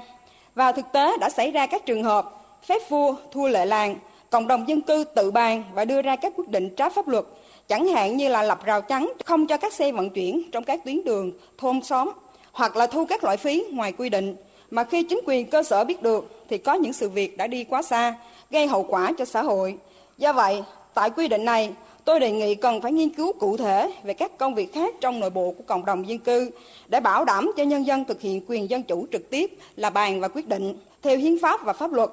Và 0.55 0.71
thực 0.71 0.85
tế 0.93 1.17
đã 1.17 1.29
xảy 1.29 1.51
ra 1.51 1.67
các 1.67 1.85
trường 1.85 2.03
hợp 2.03 2.44
phép 2.65 2.89
vua 2.89 3.15
thua 3.31 3.47
lệ 3.47 3.65
làng, 3.65 3.95
cộng 4.29 4.47
đồng 4.47 4.67
dân 4.67 4.81
cư 4.81 5.03
tự 5.15 5.31
bàn 5.31 5.63
và 5.73 5.85
đưa 5.85 6.01
ra 6.01 6.15
các 6.15 6.33
quyết 6.35 6.49
định 6.49 6.69
trái 6.69 6.89
pháp 6.89 7.07
luật, 7.07 7.25
chẳng 7.67 7.87
hạn 7.87 8.17
như 8.17 8.29
là 8.29 8.43
lập 8.43 8.65
rào 8.65 8.81
chắn 8.81 9.13
không 9.25 9.47
cho 9.47 9.57
các 9.57 9.73
xe 9.73 9.91
vận 9.91 10.09
chuyển 10.09 10.43
trong 10.51 10.63
các 10.63 10.85
tuyến 10.85 11.03
đường, 11.03 11.31
thôn 11.57 11.81
xóm, 11.81 12.11
hoặc 12.51 12.75
là 12.75 12.87
thu 12.87 13.05
các 13.05 13.23
loại 13.23 13.37
phí 13.37 13.63
ngoài 13.71 13.91
quy 13.91 14.09
định, 14.09 14.35
mà 14.71 14.83
khi 14.83 15.03
chính 15.03 15.19
quyền 15.25 15.49
cơ 15.49 15.63
sở 15.63 15.83
biết 15.83 16.01
được 16.01 16.45
thì 16.49 16.57
có 16.57 16.73
những 16.73 16.93
sự 16.93 17.09
việc 17.09 17.37
đã 17.37 17.47
đi 17.47 17.63
quá 17.63 17.81
xa, 17.81 18.15
gây 18.51 18.67
hậu 18.67 18.83
quả 18.83 19.11
cho 19.17 19.25
xã 19.25 19.41
hội. 19.41 19.77
Do 20.17 20.33
vậy, 20.33 20.63
tại 20.93 21.09
quy 21.09 21.27
định 21.27 21.45
này, 21.45 21.73
tôi 22.05 22.19
đề 22.19 22.31
nghị 22.31 22.55
cần 22.55 22.81
phải 22.81 22.91
nghiên 22.91 23.09
cứu 23.09 23.33
cụ 23.33 23.57
thể 23.57 23.91
về 24.03 24.13
các 24.13 24.37
công 24.37 24.55
việc 24.55 24.73
khác 24.73 24.95
trong 25.01 25.19
nội 25.19 25.29
bộ 25.29 25.53
của 25.57 25.63
cộng 25.67 25.85
đồng 25.85 26.07
dân 26.07 26.19
cư 26.19 26.51
để 26.87 26.99
bảo 26.99 27.25
đảm 27.25 27.51
cho 27.57 27.63
nhân 27.63 27.85
dân 27.85 28.05
thực 28.05 28.21
hiện 28.21 28.41
quyền 28.47 28.69
dân 28.69 28.83
chủ 28.83 29.07
trực 29.11 29.29
tiếp 29.29 29.51
là 29.75 29.89
bàn 29.89 30.21
và 30.21 30.27
quyết 30.27 30.47
định 30.47 30.77
theo 31.01 31.17
hiến 31.17 31.39
pháp 31.41 31.65
và 31.65 31.73
pháp 31.73 31.93
luật 31.93 32.09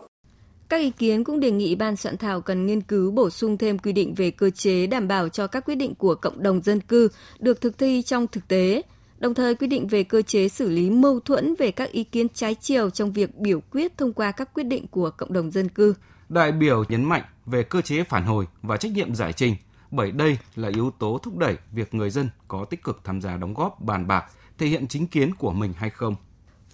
các 0.72 0.80
ý 0.80 0.90
kiến 0.90 1.24
cũng 1.24 1.40
đề 1.40 1.50
nghị 1.50 1.74
ban 1.74 1.96
soạn 1.96 2.16
thảo 2.16 2.40
cần 2.40 2.66
nghiên 2.66 2.80
cứu 2.80 3.10
bổ 3.10 3.30
sung 3.30 3.58
thêm 3.58 3.78
quy 3.78 3.92
định 3.92 4.14
về 4.14 4.30
cơ 4.30 4.50
chế 4.50 4.86
đảm 4.86 5.08
bảo 5.08 5.28
cho 5.28 5.46
các 5.46 5.64
quyết 5.64 5.74
định 5.74 5.94
của 5.94 6.14
cộng 6.14 6.42
đồng 6.42 6.62
dân 6.62 6.80
cư 6.80 7.08
được 7.38 7.60
thực 7.60 7.78
thi 7.78 8.02
trong 8.02 8.26
thực 8.26 8.48
tế, 8.48 8.82
đồng 9.18 9.34
thời 9.34 9.54
quy 9.54 9.66
định 9.66 9.86
về 9.86 10.04
cơ 10.04 10.22
chế 10.22 10.48
xử 10.48 10.68
lý 10.68 10.90
mâu 10.90 11.20
thuẫn 11.20 11.54
về 11.58 11.70
các 11.70 11.90
ý 11.90 12.04
kiến 12.04 12.28
trái 12.28 12.54
chiều 12.54 12.90
trong 12.90 13.12
việc 13.12 13.36
biểu 13.38 13.60
quyết 13.60 13.98
thông 13.98 14.12
qua 14.12 14.32
các 14.32 14.54
quyết 14.54 14.64
định 14.64 14.86
của 14.86 15.10
cộng 15.10 15.32
đồng 15.32 15.50
dân 15.50 15.68
cư. 15.68 15.94
Đại 16.28 16.52
biểu 16.52 16.84
nhấn 16.88 17.04
mạnh 17.04 17.22
về 17.46 17.62
cơ 17.62 17.80
chế 17.82 18.04
phản 18.04 18.24
hồi 18.24 18.46
và 18.62 18.76
trách 18.76 18.92
nhiệm 18.92 19.14
giải 19.14 19.32
trình, 19.32 19.56
bởi 19.90 20.12
đây 20.12 20.38
là 20.56 20.70
yếu 20.74 20.90
tố 20.98 21.20
thúc 21.22 21.36
đẩy 21.36 21.56
việc 21.72 21.94
người 21.94 22.10
dân 22.10 22.28
có 22.48 22.64
tích 22.64 22.84
cực 22.84 23.00
tham 23.04 23.20
gia 23.20 23.36
đóng 23.36 23.54
góp 23.54 23.80
bàn 23.80 24.06
bạc, 24.06 24.24
thể 24.58 24.66
hiện 24.66 24.88
chính 24.88 25.06
kiến 25.06 25.34
của 25.34 25.52
mình 25.52 25.72
hay 25.76 25.90
không. 25.90 26.14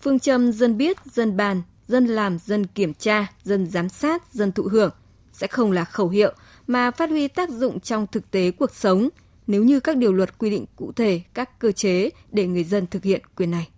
Phương 0.03 0.19
châm 0.19 0.53
dân 0.53 0.77
biết, 0.77 0.97
dân 1.05 1.37
bàn, 1.37 1.63
dân 1.89 2.07
làm, 2.07 2.39
dân 2.39 2.67
kiểm 2.67 2.95
tra, 2.95 3.27
dân 3.43 3.67
giám 3.67 3.89
sát, 3.89 4.33
dân 4.33 4.53
thụ 4.53 4.63
hưởng 4.63 4.91
sẽ 5.33 5.47
không 5.47 5.73
là 5.73 5.85
khẩu 5.85 6.09
hiệu 6.09 6.33
mà 6.67 6.91
phát 6.91 7.11
huy 7.11 7.29
tác 7.29 7.51
dụng 7.51 7.81
trong 7.81 8.07
thực 8.07 8.31
tế 8.31 8.51
cuộc 8.51 8.75
sống 8.75 9.09
nếu 9.47 9.65
như 9.65 9.81
các 9.81 9.97
điều 9.97 10.13
luật 10.13 10.39
quy 10.39 10.51
định 10.51 10.65
cụ 10.77 10.93
thể 10.93 11.21
các 11.35 11.59
cơ 11.59 11.73
chế 11.73 12.11
để 12.33 12.47
người 12.47 12.65
dân 12.65 12.87
thực 12.87 13.05
hiện 13.05 13.23
quyền 13.37 13.51
này. 13.51 13.69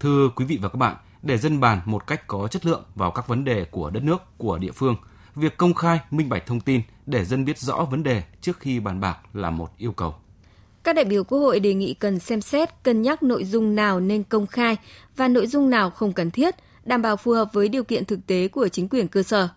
Thưa 0.00 0.28
quý 0.36 0.44
vị 0.44 0.58
và 0.62 0.68
các 0.68 0.76
bạn, 0.76 0.96
để 1.22 1.38
dân 1.38 1.60
bàn 1.60 1.80
một 1.84 2.06
cách 2.06 2.26
có 2.26 2.48
chất 2.48 2.66
lượng 2.66 2.84
vào 2.94 3.10
các 3.10 3.28
vấn 3.28 3.44
đề 3.44 3.64
của 3.64 3.90
đất 3.90 4.02
nước, 4.02 4.18
của 4.38 4.58
địa 4.58 4.72
phương– 4.72 4.96
việc 5.36 5.56
công 5.56 5.74
khai, 5.74 6.00
minh 6.10 6.28
bạch 6.28 6.46
thông 6.46 6.60
tin 6.60 6.82
để 7.06 7.24
dân 7.24 7.44
biết 7.44 7.58
rõ 7.58 7.86
vấn 7.90 8.02
đề 8.02 8.22
trước 8.40 8.60
khi 8.60 8.80
bàn 8.80 9.00
bạc 9.00 9.18
là 9.32 9.50
một 9.50 9.68
yêu 9.78 9.92
cầu. 9.92 10.14
Các 10.84 10.96
đại 10.96 11.04
biểu 11.04 11.24
Quốc 11.24 11.38
hội 11.38 11.60
đề 11.60 11.74
nghị 11.74 11.94
cần 11.94 12.18
xem 12.18 12.40
xét, 12.40 12.68
cân 12.82 13.02
nhắc 13.02 13.22
nội 13.22 13.44
dung 13.44 13.74
nào 13.74 14.00
nên 14.00 14.22
công 14.22 14.46
khai 14.46 14.76
và 15.16 15.28
nội 15.28 15.46
dung 15.46 15.70
nào 15.70 15.90
không 15.90 16.12
cần 16.12 16.30
thiết, 16.30 16.54
đảm 16.84 17.02
bảo 17.02 17.16
phù 17.16 17.32
hợp 17.32 17.52
với 17.52 17.68
điều 17.68 17.84
kiện 17.84 18.04
thực 18.04 18.26
tế 18.26 18.48
của 18.48 18.68
chính 18.68 18.88
quyền 18.88 19.08
cơ 19.08 19.22
sở. 19.22 19.48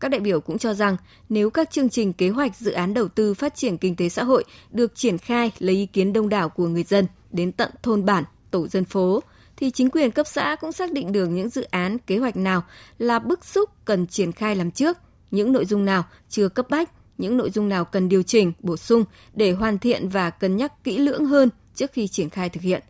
Các 0.00 0.08
đại 0.08 0.20
biểu 0.20 0.40
cũng 0.40 0.58
cho 0.58 0.74
rằng 0.74 0.96
nếu 1.28 1.50
các 1.50 1.70
chương 1.70 1.88
trình 1.88 2.12
kế 2.12 2.28
hoạch 2.28 2.56
dự 2.56 2.70
án 2.70 2.94
đầu 2.94 3.08
tư 3.08 3.34
phát 3.34 3.54
triển 3.54 3.78
kinh 3.78 3.96
tế 3.96 4.08
xã 4.08 4.24
hội 4.24 4.44
được 4.70 4.94
triển 4.94 5.18
khai 5.18 5.52
lấy 5.58 5.74
ý 5.74 5.86
kiến 5.86 6.12
đông 6.12 6.28
đảo 6.28 6.48
của 6.48 6.68
người 6.68 6.82
dân 6.82 7.06
đến 7.30 7.52
tận 7.52 7.70
thôn 7.82 8.04
bản, 8.04 8.24
tổ 8.50 8.68
dân 8.68 8.84
phố, 8.84 9.22
thì 9.56 9.70
chính 9.70 9.90
quyền 9.90 10.10
cấp 10.10 10.26
xã 10.26 10.56
cũng 10.60 10.72
xác 10.72 10.92
định 10.92 11.12
được 11.12 11.26
những 11.26 11.48
dự 11.48 11.62
án 11.62 11.98
kế 11.98 12.18
hoạch 12.18 12.36
nào 12.36 12.62
là 12.98 13.18
bức 13.18 13.44
xúc 13.44 13.70
cần 13.84 14.06
triển 14.06 14.32
khai 14.32 14.56
làm 14.56 14.70
trước– 14.70 14.98
những 15.30 15.52
nội 15.52 15.64
dung 15.64 15.84
nào 15.84 16.04
chưa 16.28 16.48
cấp 16.48 16.66
bách, 16.70 16.90
những 17.18 17.36
nội 17.36 17.50
dung 17.50 17.68
nào 17.68 17.84
cần 17.84 18.08
điều 18.08 18.22
chỉnh, 18.22 18.52
bổ 18.60 18.76
sung 18.76 19.04
để 19.34 19.52
hoàn 19.52 19.78
thiện 19.78 20.08
và 20.08 20.30
cân 20.30 20.56
nhắc 20.56 20.84
kỹ 20.84 20.98
lưỡng 20.98 21.24
hơn 21.24 21.48
trước 21.74 21.92
khi 21.92 22.08
triển 22.08 22.30
khai 22.30 22.48
thực 22.48 22.62
hiện. 22.62 22.82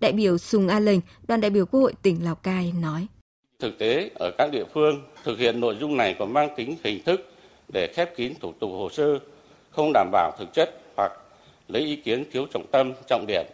Đại 0.00 0.12
biểu 0.12 0.38
Sùng 0.38 0.68
A 0.68 0.80
Lệnh, 0.80 1.00
đoàn 1.28 1.40
đại 1.40 1.50
biểu 1.50 1.66
Quốc 1.66 1.80
hội 1.80 1.92
tỉnh 2.02 2.24
Lào 2.24 2.34
Cai 2.34 2.72
nói. 2.72 3.06
Thực 3.58 3.78
tế, 3.78 4.10
ở 4.14 4.30
các 4.38 4.50
địa 4.52 4.64
phương, 4.74 5.02
thực 5.24 5.38
hiện 5.38 5.60
nội 5.60 5.76
dung 5.80 5.96
này 5.96 6.16
còn 6.18 6.32
mang 6.32 6.48
tính 6.56 6.76
hình 6.84 7.02
thức 7.04 7.32
để 7.72 7.92
khép 7.94 8.16
kín 8.16 8.32
thủ 8.40 8.52
tục 8.60 8.70
hồ 8.72 8.88
sơ, 8.92 9.18
không 9.70 9.90
đảm 9.94 10.10
bảo 10.12 10.32
thực 10.38 10.54
chất 10.54 10.82
hoặc 10.96 11.12
lấy 11.68 11.82
ý 11.82 11.96
kiến 11.96 12.24
thiếu 12.32 12.46
trọng 12.52 12.66
tâm, 12.70 12.92
trọng 13.08 13.24
điểm. 13.28 13.46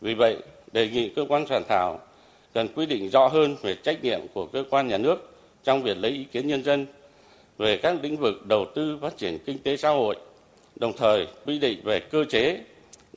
Vì 0.00 0.14
vậy, 0.14 0.36
đề 0.72 0.88
nghị 0.88 1.08
cơ 1.16 1.24
quan 1.28 1.46
soạn 1.48 1.62
thảo 1.68 2.00
cần 2.54 2.68
quy 2.74 2.86
định 2.86 3.10
rõ 3.10 3.28
hơn 3.28 3.56
về 3.62 3.74
trách 3.74 4.04
nhiệm 4.04 4.20
của 4.34 4.46
cơ 4.46 4.64
quan 4.70 4.88
nhà 4.88 4.98
nước 4.98 5.34
trong 5.64 5.82
việc 5.82 5.96
lấy 5.96 6.10
ý 6.10 6.24
kiến 6.24 6.48
nhân 6.48 6.64
dân 6.64 6.86
về 7.58 7.76
các 7.82 7.96
lĩnh 8.02 8.16
vực 8.16 8.46
đầu 8.46 8.66
tư 8.74 8.98
phát 9.02 9.16
triển 9.16 9.38
kinh 9.46 9.58
tế 9.62 9.76
xã 9.76 9.90
hội, 9.90 10.16
đồng 10.76 10.92
thời 10.96 11.28
quy 11.46 11.58
định 11.58 11.80
về 11.84 12.00
cơ 12.00 12.24
chế 12.30 12.64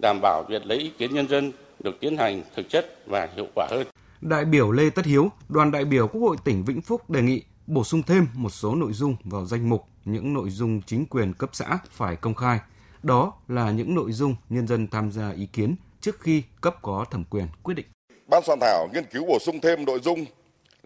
đảm 0.01 0.19
bảo 0.21 0.43
việc 0.49 0.65
lấy 0.65 0.77
ý 0.77 0.91
kiến 0.97 1.15
nhân 1.15 1.27
dân 1.27 1.51
được 1.79 1.99
tiến 1.99 2.17
hành 2.17 2.41
thực 2.55 2.69
chất 2.69 3.07
và 3.07 3.29
hiệu 3.35 3.47
quả 3.55 3.67
hơn. 3.71 3.87
Đại 4.21 4.45
biểu 4.45 4.71
Lê 4.71 4.89
Tất 4.89 5.05
Hiếu, 5.05 5.31
đoàn 5.49 5.71
đại 5.71 5.85
biểu 5.85 6.07
Quốc 6.07 6.21
hội 6.21 6.37
tỉnh 6.43 6.63
Vĩnh 6.65 6.81
Phúc 6.81 7.09
đề 7.09 7.21
nghị 7.21 7.43
bổ 7.67 7.83
sung 7.83 8.03
thêm 8.03 8.27
một 8.33 8.49
số 8.49 8.75
nội 8.75 8.93
dung 8.93 9.15
vào 9.23 9.45
danh 9.45 9.69
mục 9.69 9.83
những 10.05 10.33
nội 10.33 10.49
dung 10.49 10.81
chính 10.81 11.05
quyền 11.05 11.33
cấp 11.33 11.49
xã 11.53 11.79
phải 11.91 12.15
công 12.15 12.35
khai. 12.35 12.59
Đó 13.03 13.33
là 13.47 13.71
những 13.71 13.95
nội 13.95 14.11
dung 14.11 14.35
nhân 14.49 14.67
dân 14.67 14.87
tham 14.87 15.11
gia 15.11 15.31
ý 15.31 15.45
kiến 15.45 15.75
trước 16.01 16.19
khi 16.19 16.43
cấp 16.61 16.75
có 16.81 17.05
thẩm 17.11 17.23
quyền 17.29 17.47
quyết 17.63 17.73
định. 17.73 17.85
Ban 18.27 18.43
soạn 18.43 18.59
thảo 18.61 18.87
nghiên 18.93 19.03
cứu 19.13 19.25
bổ 19.25 19.39
sung 19.39 19.59
thêm 19.61 19.85
nội 19.85 19.99
dung 19.99 20.25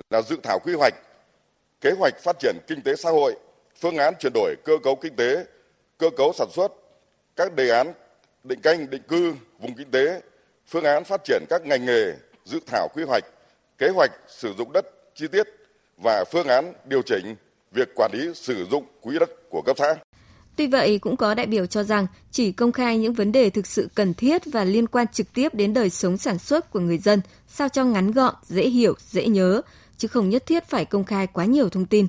là 0.09 0.21
dự 0.21 0.37
thảo 0.43 0.59
quy 0.63 0.73
hoạch, 0.73 0.93
kế 1.81 1.91
hoạch 1.91 2.19
phát 2.19 2.39
triển 2.39 2.55
kinh 2.67 2.81
tế 2.81 2.95
xã 2.95 3.09
hội, 3.09 3.35
phương 3.81 3.97
án 3.97 4.13
chuyển 4.19 4.33
đổi 4.33 4.55
cơ 4.65 4.73
cấu 4.83 4.95
kinh 4.95 5.15
tế, 5.15 5.45
cơ 5.97 6.09
cấu 6.17 6.33
sản 6.33 6.47
xuất, 6.51 6.71
các 7.35 7.55
đề 7.55 7.69
án 7.69 7.93
định 8.43 8.61
canh 8.61 8.89
định 8.89 9.01
cư 9.07 9.33
vùng 9.59 9.75
kinh 9.75 9.91
tế, 9.91 10.21
phương 10.67 10.83
án 10.83 11.03
phát 11.03 11.21
triển 11.23 11.43
các 11.49 11.65
ngành 11.65 11.85
nghề, 11.85 12.13
dự 12.45 12.59
thảo 12.67 12.87
quy 12.95 13.03
hoạch, 13.03 13.23
kế 13.77 13.89
hoạch 13.89 14.11
sử 14.27 14.53
dụng 14.57 14.71
đất 14.73 14.85
chi 15.15 15.27
tiết 15.27 15.47
và 15.97 16.23
phương 16.31 16.47
án 16.47 16.73
điều 16.85 17.01
chỉnh 17.01 17.35
việc 17.71 17.95
quản 17.95 18.11
lý 18.13 18.33
sử 18.33 18.65
dụng 18.71 18.85
quỹ 19.01 19.19
đất 19.19 19.29
của 19.49 19.61
cấp 19.61 19.77
xã. 19.79 19.95
Tuy 20.55 20.67
vậy, 20.67 20.99
cũng 20.99 21.17
có 21.17 21.33
đại 21.33 21.45
biểu 21.45 21.65
cho 21.65 21.83
rằng 21.83 22.07
chỉ 22.31 22.51
công 22.51 22.71
khai 22.71 22.97
những 22.97 23.13
vấn 23.13 23.31
đề 23.31 23.49
thực 23.49 23.67
sự 23.67 23.89
cần 23.95 24.13
thiết 24.13 24.41
và 24.45 24.63
liên 24.63 24.87
quan 24.87 25.07
trực 25.07 25.33
tiếp 25.33 25.53
đến 25.53 25.73
đời 25.73 25.89
sống 25.89 26.17
sản 26.17 26.39
xuất 26.39 26.71
của 26.71 26.79
người 26.79 26.97
dân, 26.97 27.21
sao 27.47 27.69
cho 27.69 27.83
ngắn 27.83 28.11
gọn, 28.11 28.35
dễ 28.43 28.63
hiểu, 28.63 28.93
dễ 29.09 29.27
nhớ, 29.27 29.61
chứ 30.01 30.07
không 30.07 30.29
nhất 30.29 30.45
thiết 30.45 30.63
phải 30.63 30.85
công 30.85 31.03
khai 31.03 31.27
quá 31.27 31.45
nhiều 31.45 31.69
thông 31.69 31.85
tin. 31.85 32.07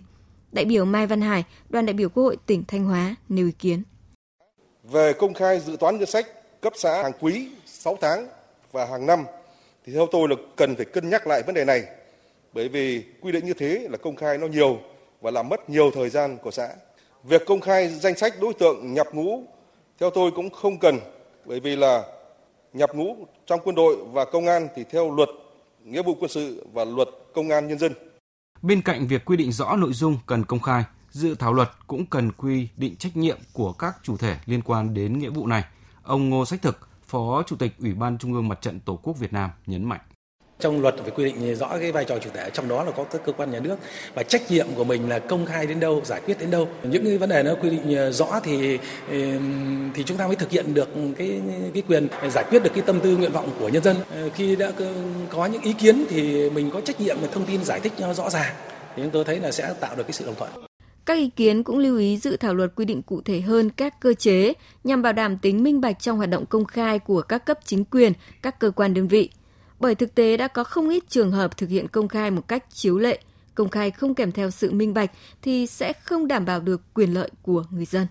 Đại 0.52 0.64
biểu 0.64 0.84
Mai 0.84 1.06
Văn 1.06 1.20
Hải, 1.20 1.44
đoàn 1.68 1.86
đại 1.86 1.94
biểu 1.94 2.08
Quốc 2.08 2.22
hội 2.22 2.36
tỉnh 2.46 2.64
Thanh 2.68 2.84
Hóa 2.84 3.16
nêu 3.28 3.46
ý 3.46 3.52
kiến. 3.52 3.82
Về 4.84 5.12
công 5.12 5.34
khai 5.34 5.60
dự 5.60 5.76
toán 5.80 5.98
ngân 5.98 6.06
sách 6.06 6.26
cấp 6.60 6.72
xã 6.76 7.02
hàng 7.02 7.12
quý, 7.20 7.48
6 7.66 7.96
tháng 8.00 8.28
và 8.72 8.84
hàng 8.84 9.06
năm 9.06 9.24
thì 9.86 9.92
theo 9.92 10.06
tôi 10.12 10.28
là 10.28 10.36
cần 10.56 10.76
phải 10.76 10.84
cân 10.84 11.10
nhắc 11.10 11.26
lại 11.26 11.42
vấn 11.46 11.54
đề 11.54 11.64
này. 11.64 11.82
Bởi 12.52 12.68
vì 12.68 13.04
quy 13.20 13.32
định 13.32 13.46
như 13.46 13.54
thế 13.54 13.86
là 13.90 13.96
công 13.96 14.16
khai 14.16 14.38
nó 14.38 14.46
nhiều 14.46 14.78
và 15.20 15.30
làm 15.30 15.48
mất 15.48 15.70
nhiều 15.70 15.90
thời 15.94 16.10
gian 16.10 16.38
của 16.42 16.50
xã. 16.50 16.68
Việc 17.24 17.42
công 17.46 17.60
khai 17.60 17.88
danh 17.88 18.14
sách 18.16 18.34
đối 18.40 18.54
tượng 18.54 18.94
nhập 18.94 19.06
ngũ 19.12 19.42
theo 20.00 20.10
tôi 20.10 20.30
cũng 20.30 20.50
không 20.50 20.78
cần 20.78 20.98
bởi 21.44 21.60
vì 21.60 21.76
là 21.76 22.02
nhập 22.72 22.94
ngũ 22.94 23.16
trong 23.46 23.60
quân 23.64 23.74
đội 23.74 23.96
và 24.12 24.24
công 24.24 24.46
an 24.46 24.68
thì 24.76 24.84
theo 24.90 25.14
luật 25.14 25.28
nghĩa 25.84 26.02
vụ 26.02 26.14
quân 26.20 26.30
sự 26.30 26.66
và 26.72 26.84
luật 26.84 27.08
công 27.34 27.48
an 27.48 27.68
nhân 27.68 27.78
dân. 27.78 27.92
Bên 28.62 28.82
cạnh 28.82 29.06
việc 29.06 29.24
quy 29.24 29.36
định 29.36 29.52
rõ 29.52 29.76
nội 29.76 29.92
dung 29.92 30.18
cần 30.26 30.44
công 30.44 30.60
khai, 30.60 30.84
dự 31.10 31.34
thảo 31.34 31.52
luật 31.52 31.70
cũng 31.86 32.06
cần 32.06 32.32
quy 32.32 32.68
định 32.76 32.96
trách 32.96 33.16
nhiệm 33.16 33.38
của 33.52 33.72
các 33.72 33.96
chủ 34.02 34.16
thể 34.16 34.36
liên 34.46 34.62
quan 34.62 34.94
đến 34.94 35.18
nghĩa 35.18 35.30
vụ 35.30 35.46
này. 35.46 35.64
Ông 36.02 36.30
Ngô 36.30 36.44
Sách 36.44 36.62
Thực, 36.62 36.88
Phó 37.06 37.42
Chủ 37.46 37.56
tịch 37.56 37.72
Ủy 37.78 37.94
ban 37.94 38.18
Trung 38.18 38.34
ương 38.34 38.48
Mặt 38.48 38.58
trận 38.60 38.80
Tổ 38.80 38.96
quốc 38.96 39.18
Việt 39.18 39.32
Nam 39.32 39.50
nhấn 39.66 39.84
mạnh 39.84 40.00
trong 40.62 40.80
luật 40.80 40.94
phải 41.02 41.10
quy 41.10 41.24
định 41.24 41.54
rõ 41.54 41.78
cái 41.78 41.92
vai 41.92 42.04
trò 42.04 42.18
chủ 42.18 42.30
thể 42.34 42.50
trong 42.52 42.68
đó 42.68 42.84
là 42.84 42.90
có 42.90 43.04
các 43.04 43.20
cơ 43.24 43.32
quan 43.32 43.50
nhà 43.50 43.60
nước 43.60 43.76
và 44.14 44.22
trách 44.22 44.50
nhiệm 44.50 44.66
của 44.76 44.84
mình 44.84 45.08
là 45.08 45.18
công 45.18 45.46
khai 45.46 45.66
đến 45.66 45.80
đâu 45.80 46.00
giải 46.04 46.20
quyết 46.26 46.38
đến 46.40 46.50
đâu. 46.50 46.68
Những 46.82 47.04
cái 47.04 47.18
vấn 47.18 47.28
đề 47.28 47.42
nó 47.42 47.54
quy 47.54 47.70
định 47.70 47.96
ờ, 47.96 48.12
rõ 48.12 48.40
thì 48.42 48.78
ờ, 49.10 49.16
thì 49.94 50.02
chúng 50.06 50.16
ta 50.16 50.26
mới 50.26 50.36
thực 50.36 50.50
hiện 50.50 50.74
được 50.74 50.88
cái 51.18 51.40
cái 51.74 51.82
quyền 51.88 52.08
giải 52.30 52.44
quyết 52.50 52.62
được 52.62 52.70
cái 52.74 52.82
tâm 52.86 53.00
tư 53.00 53.16
nguyện 53.16 53.32
vọng 53.32 53.50
của 53.58 53.68
nhân 53.68 53.82
dân. 53.82 53.96
Ờ, 54.14 54.28
khi 54.34 54.56
đã 54.56 54.72
có 55.30 55.46
những 55.46 55.62
ý 55.62 55.72
kiến 55.72 56.04
thì 56.08 56.50
mình 56.50 56.70
có 56.70 56.80
trách 56.80 57.00
nhiệm 57.00 57.16
thông 57.32 57.44
tin 57.46 57.64
giải 57.64 57.80
thích 57.80 57.92
cho 57.98 58.14
rõ 58.14 58.30
ràng. 58.30 58.54
Thì 58.96 59.02
chúng 59.02 59.10
tôi 59.10 59.24
thấy 59.24 59.40
là 59.40 59.52
sẽ 59.52 59.74
tạo 59.80 59.96
được 59.96 60.02
cái 60.02 60.12
sự 60.12 60.26
đồng 60.26 60.34
thuận. 60.34 60.50
Các 61.04 61.18
ý 61.18 61.30
kiến 61.36 61.64
cũng 61.64 61.78
lưu 61.78 61.98
ý 61.98 62.16
dự 62.16 62.36
thảo 62.36 62.54
luật 62.54 62.72
quy 62.76 62.84
định 62.84 63.02
cụ 63.02 63.20
thể 63.24 63.40
hơn 63.40 63.70
các 63.70 64.00
cơ 64.00 64.14
chế 64.14 64.52
nhằm 64.84 65.02
bảo 65.02 65.12
đảm 65.12 65.38
tính 65.38 65.62
minh 65.62 65.80
bạch 65.80 66.00
trong 66.00 66.16
hoạt 66.16 66.28
động 66.28 66.46
công 66.46 66.64
khai 66.64 66.98
của 66.98 67.22
các 67.22 67.46
cấp 67.46 67.58
chính 67.64 67.84
quyền, 67.84 68.12
các 68.42 68.60
cơ 68.60 68.70
quan 68.70 68.94
đơn 68.94 69.08
vị. 69.08 69.30
Bởi 69.82 69.94
thực 69.94 70.14
tế 70.14 70.36
đã 70.36 70.48
có 70.48 70.64
không 70.64 70.88
ít 70.88 71.04
trường 71.08 71.30
hợp 71.30 71.56
thực 71.56 71.70
hiện 71.70 71.88
công 71.88 72.08
khai 72.08 72.30
một 72.30 72.48
cách 72.48 72.64
chiếu 72.70 72.98
lệ, 72.98 73.20
công 73.54 73.68
khai 73.68 73.90
không 73.90 74.14
kèm 74.14 74.32
theo 74.32 74.50
sự 74.50 74.72
minh 74.72 74.94
bạch 74.94 75.10
thì 75.42 75.66
sẽ 75.66 75.92
không 75.92 76.28
đảm 76.28 76.44
bảo 76.44 76.60
được 76.60 76.94
quyền 76.94 77.14
lợi 77.14 77.30
của 77.42 77.64
người 77.70 77.84
dân. 77.84 78.06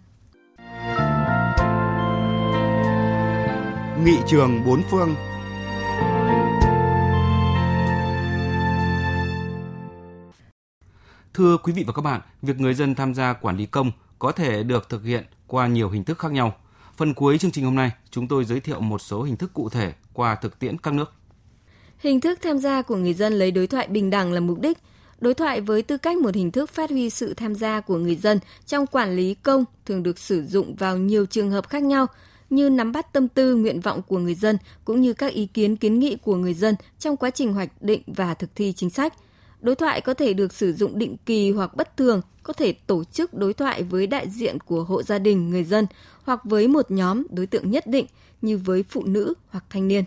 Nghị 4.06 4.18
trường 4.28 4.66
bốn 4.66 4.82
phương 4.92 5.16
Thưa 11.34 11.58
quý 11.58 11.74
vị 11.74 11.84
và 11.88 11.94
các 11.94 12.02
bạn, 12.02 12.22
việc 12.42 12.60
người 12.60 12.74
dân 12.74 12.96
tham 12.96 13.14
gia 13.14 13.34
quản 13.34 13.58
lý 13.58 13.66
công 13.66 13.92
có 14.20 14.32
thể 14.32 14.64
được 14.64 14.90
thực 14.90 15.04
hiện 15.04 15.24
qua 15.48 15.68
nhiều 15.68 15.90
hình 15.90 16.04
thức 16.04 16.20
khác 16.20 16.32
nhau. 16.32 16.56
Phần 16.98 17.14
cuối 17.14 17.38
chương 17.38 17.52
trình 17.52 17.66
hôm 17.66 17.76
nay, 17.76 17.92
chúng 18.10 18.28
tôi 18.28 18.46
giới 18.46 18.60
thiệu 18.60 18.80
một 18.80 19.02
số 19.02 19.24
hình 19.24 19.38
thức 19.38 19.54
cụ 19.54 19.70
thể 19.70 19.94
qua 20.14 20.36
thực 20.36 20.60
tiễn 20.60 20.78
các 20.78 20.94
nước. 20.94 21.14
Hình 22.02 22.20
thức 22.20 22.40
tham 22.42 22.58
gia 22.58 22.82
của 22.82 22.96
người 22.96 23.14
dân 23.14 23.34
lấy 23.34 23.52
đối 23.52 23.68
thoại 23.68 23.88
bình 23.88 24.10
đẳng 24.10 24.34
là 24.34 24.40
mục 24.40 24.60
đích. 24.60 24.78
Đối 25.20 25.34
thoại 25.34 25.62
với 25.62 25.82
tư 25.82 25.98
cách 25.98 26.18
một 26.18 26.36
hình 26.36 26.52
thức 26.52 26.70
phát 26.70 26.90
huy 26.90 27.10
sự 27.10 27.34
tham 27.34 27.56
gia 27.56 27.82
của 27.82 27.98
người 27.98 28.16
dân 28.16 28.40
trong 28.66 28.88
quản 28.88 29.16
lý 29.16 29.34
công 29.34 29.66
thường 29.86 30.04
được 30.04 30.20
sử 30.20 30.44
dụng 30.44 30.76
vào 30.76 30.98
nhiều 30.98 31.26
trường 31.26 31.52
hợp 31.52 31.70
khác 31.70 31.84
nhau 31.84 32.08
như 32.50 32.70
nắm 32.70 32.92
bắt 32.92 33.14
tâm 33.14 33.28
tư, 33.28 33.56
nguyện 33.56 33.80
vọng 33.80 34.02
của 34.08 34.18
người 34.18 34.36
dân 34.36 34.58
cũng 34.86 35.02
như 35.02 35.14
các 35.14 35.34
ý 35.34 35.46
kiến 35.46 35.76
kiến 35.76 36.00
nghị 36.00 36.16
của 36.16 36.36
người 36.36 36.54
dân 36.54 36.76
trong 37.00 37.18
quá 37.18 37.30
trình 37.30 37.54
hoạch 37.54 37.82
định 37.82 38.02
và 38.08 38.34
thực 38.34 38.50
thi 38.56 38.74
chính 38.76 38.90
sách– 38.90 39.14
Đối 39.62 39.76
thoại 39.76 40.02
có 40.02 40.14
thể 40.14 40.34
được 40.34 40.54
sử 40.54 40.74
dụng 40.74 41.00
định 41.00 41.18
kỳ 41.26 41.52
hoặc 41.52 41.76
bất 41.76 41.98
thường, 41.98 42.22
có 42.44 42.54
thể 42.54 42.74
tổ 42.74 43.04
chức 43.04 43.34
đối 43.34 43.54
thoại 43.54 43.84
với 43.84 44.08
đại 44.08 44.30
diện 44.30 44.60
của 44.60 44.84
hộ 44.84 45.04
gia 45.04 45.20
đình, 45.20 45.50
người 45.50 45.64
dân 45.64 45.88
hoặc 46.24 46.40
với 46.44 46.68
một 46.68 46.92
nhóm 46.92 47.24
đối 47.30 47.48
tượng 47.48 47.72
nhất 47.72 47.88
định 47.88 48.06
như 48.42 48.58
với 48.58 48.84
phụ 48.90 49.04
nữ 49.06 49.34
hoặc 49.50 49.66
thanh 49.70 49.88
niên. 49.88 50.04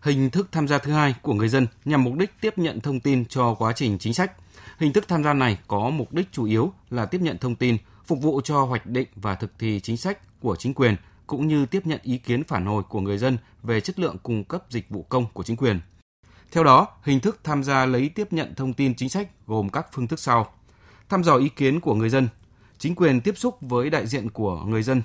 Hình 0.00 0.30
thức 0.30 0.48
tham 0.52 0.68
gia 0.68 0.78
thứ 0.78 0.92
hai 0.92 1.14
của 1.22 1.34
người 1.34 1.48
dân 1.48 1.66
nhằm 1.84 2.04
mục 2.04 2.14
đích 2.14 2.30
tiếp 2.40 2.58
nhận 2.58 2.80
thông 2.80 3.00
tin 3.00 3.24
cho 3.24 3.54
quá 3.54 3.72
trình 3.72 3.98
chính 3.98 4.14
sách. 4.14 4.32
Hình 4.78 4.92
thức 4.92 5.08
tham 5.08 5.24
gia 5.24 5.34
này 5.34 5.58
có 5.68 5.90
mục 5.90 6.12
đích 6.12 6.32
chủ 6.32 6.44
yếu 6.44 6.72
là 6.90 7.06
tiếp 7.06 7.20
nhận 7.20 7.38
thông 7.38 7.54
tin, 7.54 7.76
phục 8.06 8.22
vụ 8.22 8.40
cho 8.44 8.62
hoạch 8.62 8.86
định 8.86 9.08
và 9.16 9.34
thực 9.34 9.58
thi 9.58 9.80
chính 9.80 9.96
sách 9.96 10.40
của 10.40 10.56
chính 10.56 10.74
quyền 10.74 10.96
cũng 11.26 11.48
như 11.48 11.66
tiếp 11.66 11.86
nhận 11.86 12.00
ý 12.02 12.18
kiến 12.18 12.44
phản 12.44 12.66
hồi 12.66 12.82
của 12.82 13.00
người 13.00 13.18
dân 13.18 13.38
về 13.62 13.80
chất 13.80 13.98
lượng 13.98 14.16
cung 14.22 14.44
cấp 14.44 14.64
dịch 14.70 14.90
vụ 14.90 15.02
công 15.02 15.26
của 15.32 15.42
chính 15.42 15.56
quyền. 15.56 15.80
Theo 16.52 16.64
đó, 16.64 16.88
hình 17.02 17.20
thức 17.20 17.40
tham 17.44 17.64
gia 17.64 17.86
lấy 17.86 18.08
tiếp 18.08 18.32
nhận 18.32 18.54
thông 18.54 18.72
tin 18.72 18.94
chính 18.94 19.08
sách 19.08 19.28
gồm 19.46 19.68
các 19.68 19.86
phương 19.92 20.08
thức 20.08 20.20
sau. 20.20 20.52
Thăm 21.08 21.24
dò 21.24 21.36
ý 21.36 21.48
kiến 21.48 21.80
của 21.80 21.94
người 21.94 22.10
dân, 22.10 22.28
chính 22.78 22.94
quyền 22.94 23.20
tiếp 23.20 23.38
xúc 23.38 23.58
với 23.60 23.90
đại 23.90 24.06
diện 24.06 24.30
của 24.30 24.64
người 24.64 24.82
dân, 24.82 25.02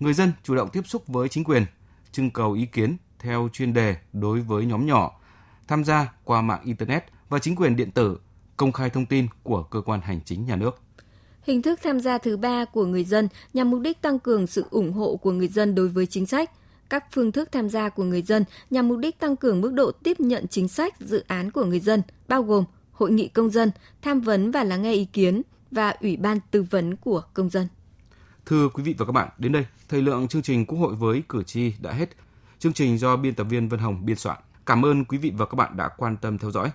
người 0.00 0.12
dân 0.12 0.32
chủ 0.42 0.54
động 0.54 0.68
tiếp 0.72 0.82
xúc 0.86 1.06
với 1.06 1.28
chính 1.28 1.44
quyền, 1.44 1.66
trưng 2.12 2.30
cầu 2.30 2.52
ý 2.52 2.66
kiến 2.66 2.96
theo 3.18 3.48
chuyên 3.52 3.72
đề 3.72 3.96
đối 4.12 4.40
với 4.40 4.66
nhóm 4.66 4.86
nhỏ, 4.86 5.20
tham 5.68 5.84
gia 5.84 6.12
qua 6.24 6.42
mạng 6.42 6.60
Internet 6.64 7.04
và 7.28 7.38
chính 7.38 7.56
quyền 7.56 7.76
điện 7.76 7.90
tử, 7.90 8.18
công 8.56 8.72
khai 8.72 8.90
thông 8.90 9.06
tin 9.06 9.26
của 9.42 9.62
cơ 9.62 9.80
quan 9.80 10.00
hành 10.00 10.20
chính 10.24 10.46
nhà 10.46 10.56
nước. 10.56 10.80
Hình 11.42 11.62
thức 11.62 11.80
tham 11.82 12.00
gia 12.00 12.18
thứ 12.18 12.36
ba 12.36 12.64
của 12.64 12.86
người 12.86 13.04
dân 13.04 13.28
nhằm 13.54 13.70
mục 13.70 13.80
đích 13.80 14.02
tăng 14.02 14.18
cường 14.18 14.46
sự 14.46 14.64
ủng 14.70 14.92
hộ 14.92 15.16
của 15.16 15.32
người 15.32 15.48
dân 15.48 15.74
đối 15.74 15.88
với 15.88 16.06
chính 16.06 16.26
sách, 16.26 16.50
các 16.90 17.04
phương 17.12 17.32
thức 17.32 17.48
tham 17.52 17.68
gia 17.68 17.88
của 17.88 18.04
người 18.04 18.22
dân 18.22 18.44
nhằm 18.70 18.88
mục 18.88 18.98
đích 18.98 19.18
tăng 19.18 19.36
cường 19.36 19.60
mức 19.60 19.72
độ 19.72 19.92
tiếp 19.92 20.20
nhận 20.20 20.46
chính 20.48 20.68
sách, 20.68 20.94
dự 21.00 21.24
án 21.28 21.50
của 21.50 21.64
người 21.64 21.80
dân, 21.80 22.02
bao 22.28 22.42
gồm 22.42 22.64
hội 22.92 23.10
nghị 23.10 23.28
công 23.28 23.50
dân, 23.50 23.70
tham 24.02 24.20
vấn 24.20 24.50
và 24.50 24.64
lắng 24.64 24.82
nghe 24.82 24.92
ý 24.92 25.04
kiến 25.04 25.42
và 25.70 25.90
ủy 25.90 26.16
ban 26.16 26.38
tư 26.50 26.62
vấn 26.62 26.96
của 26.96 27.22
công 27.34 27.50
dân. 27.50 27.68
Thưa 28.46 28.68
quý 28.68 28.82
vị 28.82 28.94
và 28.98 29.06
các 29.06 29.12
bạn, 29.12 29.28
đến 29.38 29.52
đây, 29.52 29.66
thời 29.88 30.02
lượng 30.02 30.28
chương 30.28 30.42
trình 30.42 30.66
Quốc 30.66 30.78
hội 30.78 30.94
với 30.94 31.22
cử 31.28 31.42
tri 31.42 31.72
đã 31.80 31.92
hết. 31.92 32.08
Chương 32.58 32.72
trình 32.72 32.98
do 32.98 33.16
biên 33.16 33.34
tập 33.34 33.44
viên 33.44 33.68
Vân 33.68 33.80
Hồng 33.80 34.04
biên 34.04 34.16
soạn. 34.16 34.38
Cảm 34.66 34.84
ơn 34.84 35.04
quý 35.04 35.18
vị 35.18 35.32
và 35.36 35.46
các 35.46 35.54
bạn 35.54 35.76
đã 35.76 35.88
quan 35.88 36.16
tâm 36.16 36.38
theo 36.38 36.50
dõi. 36.50 36.66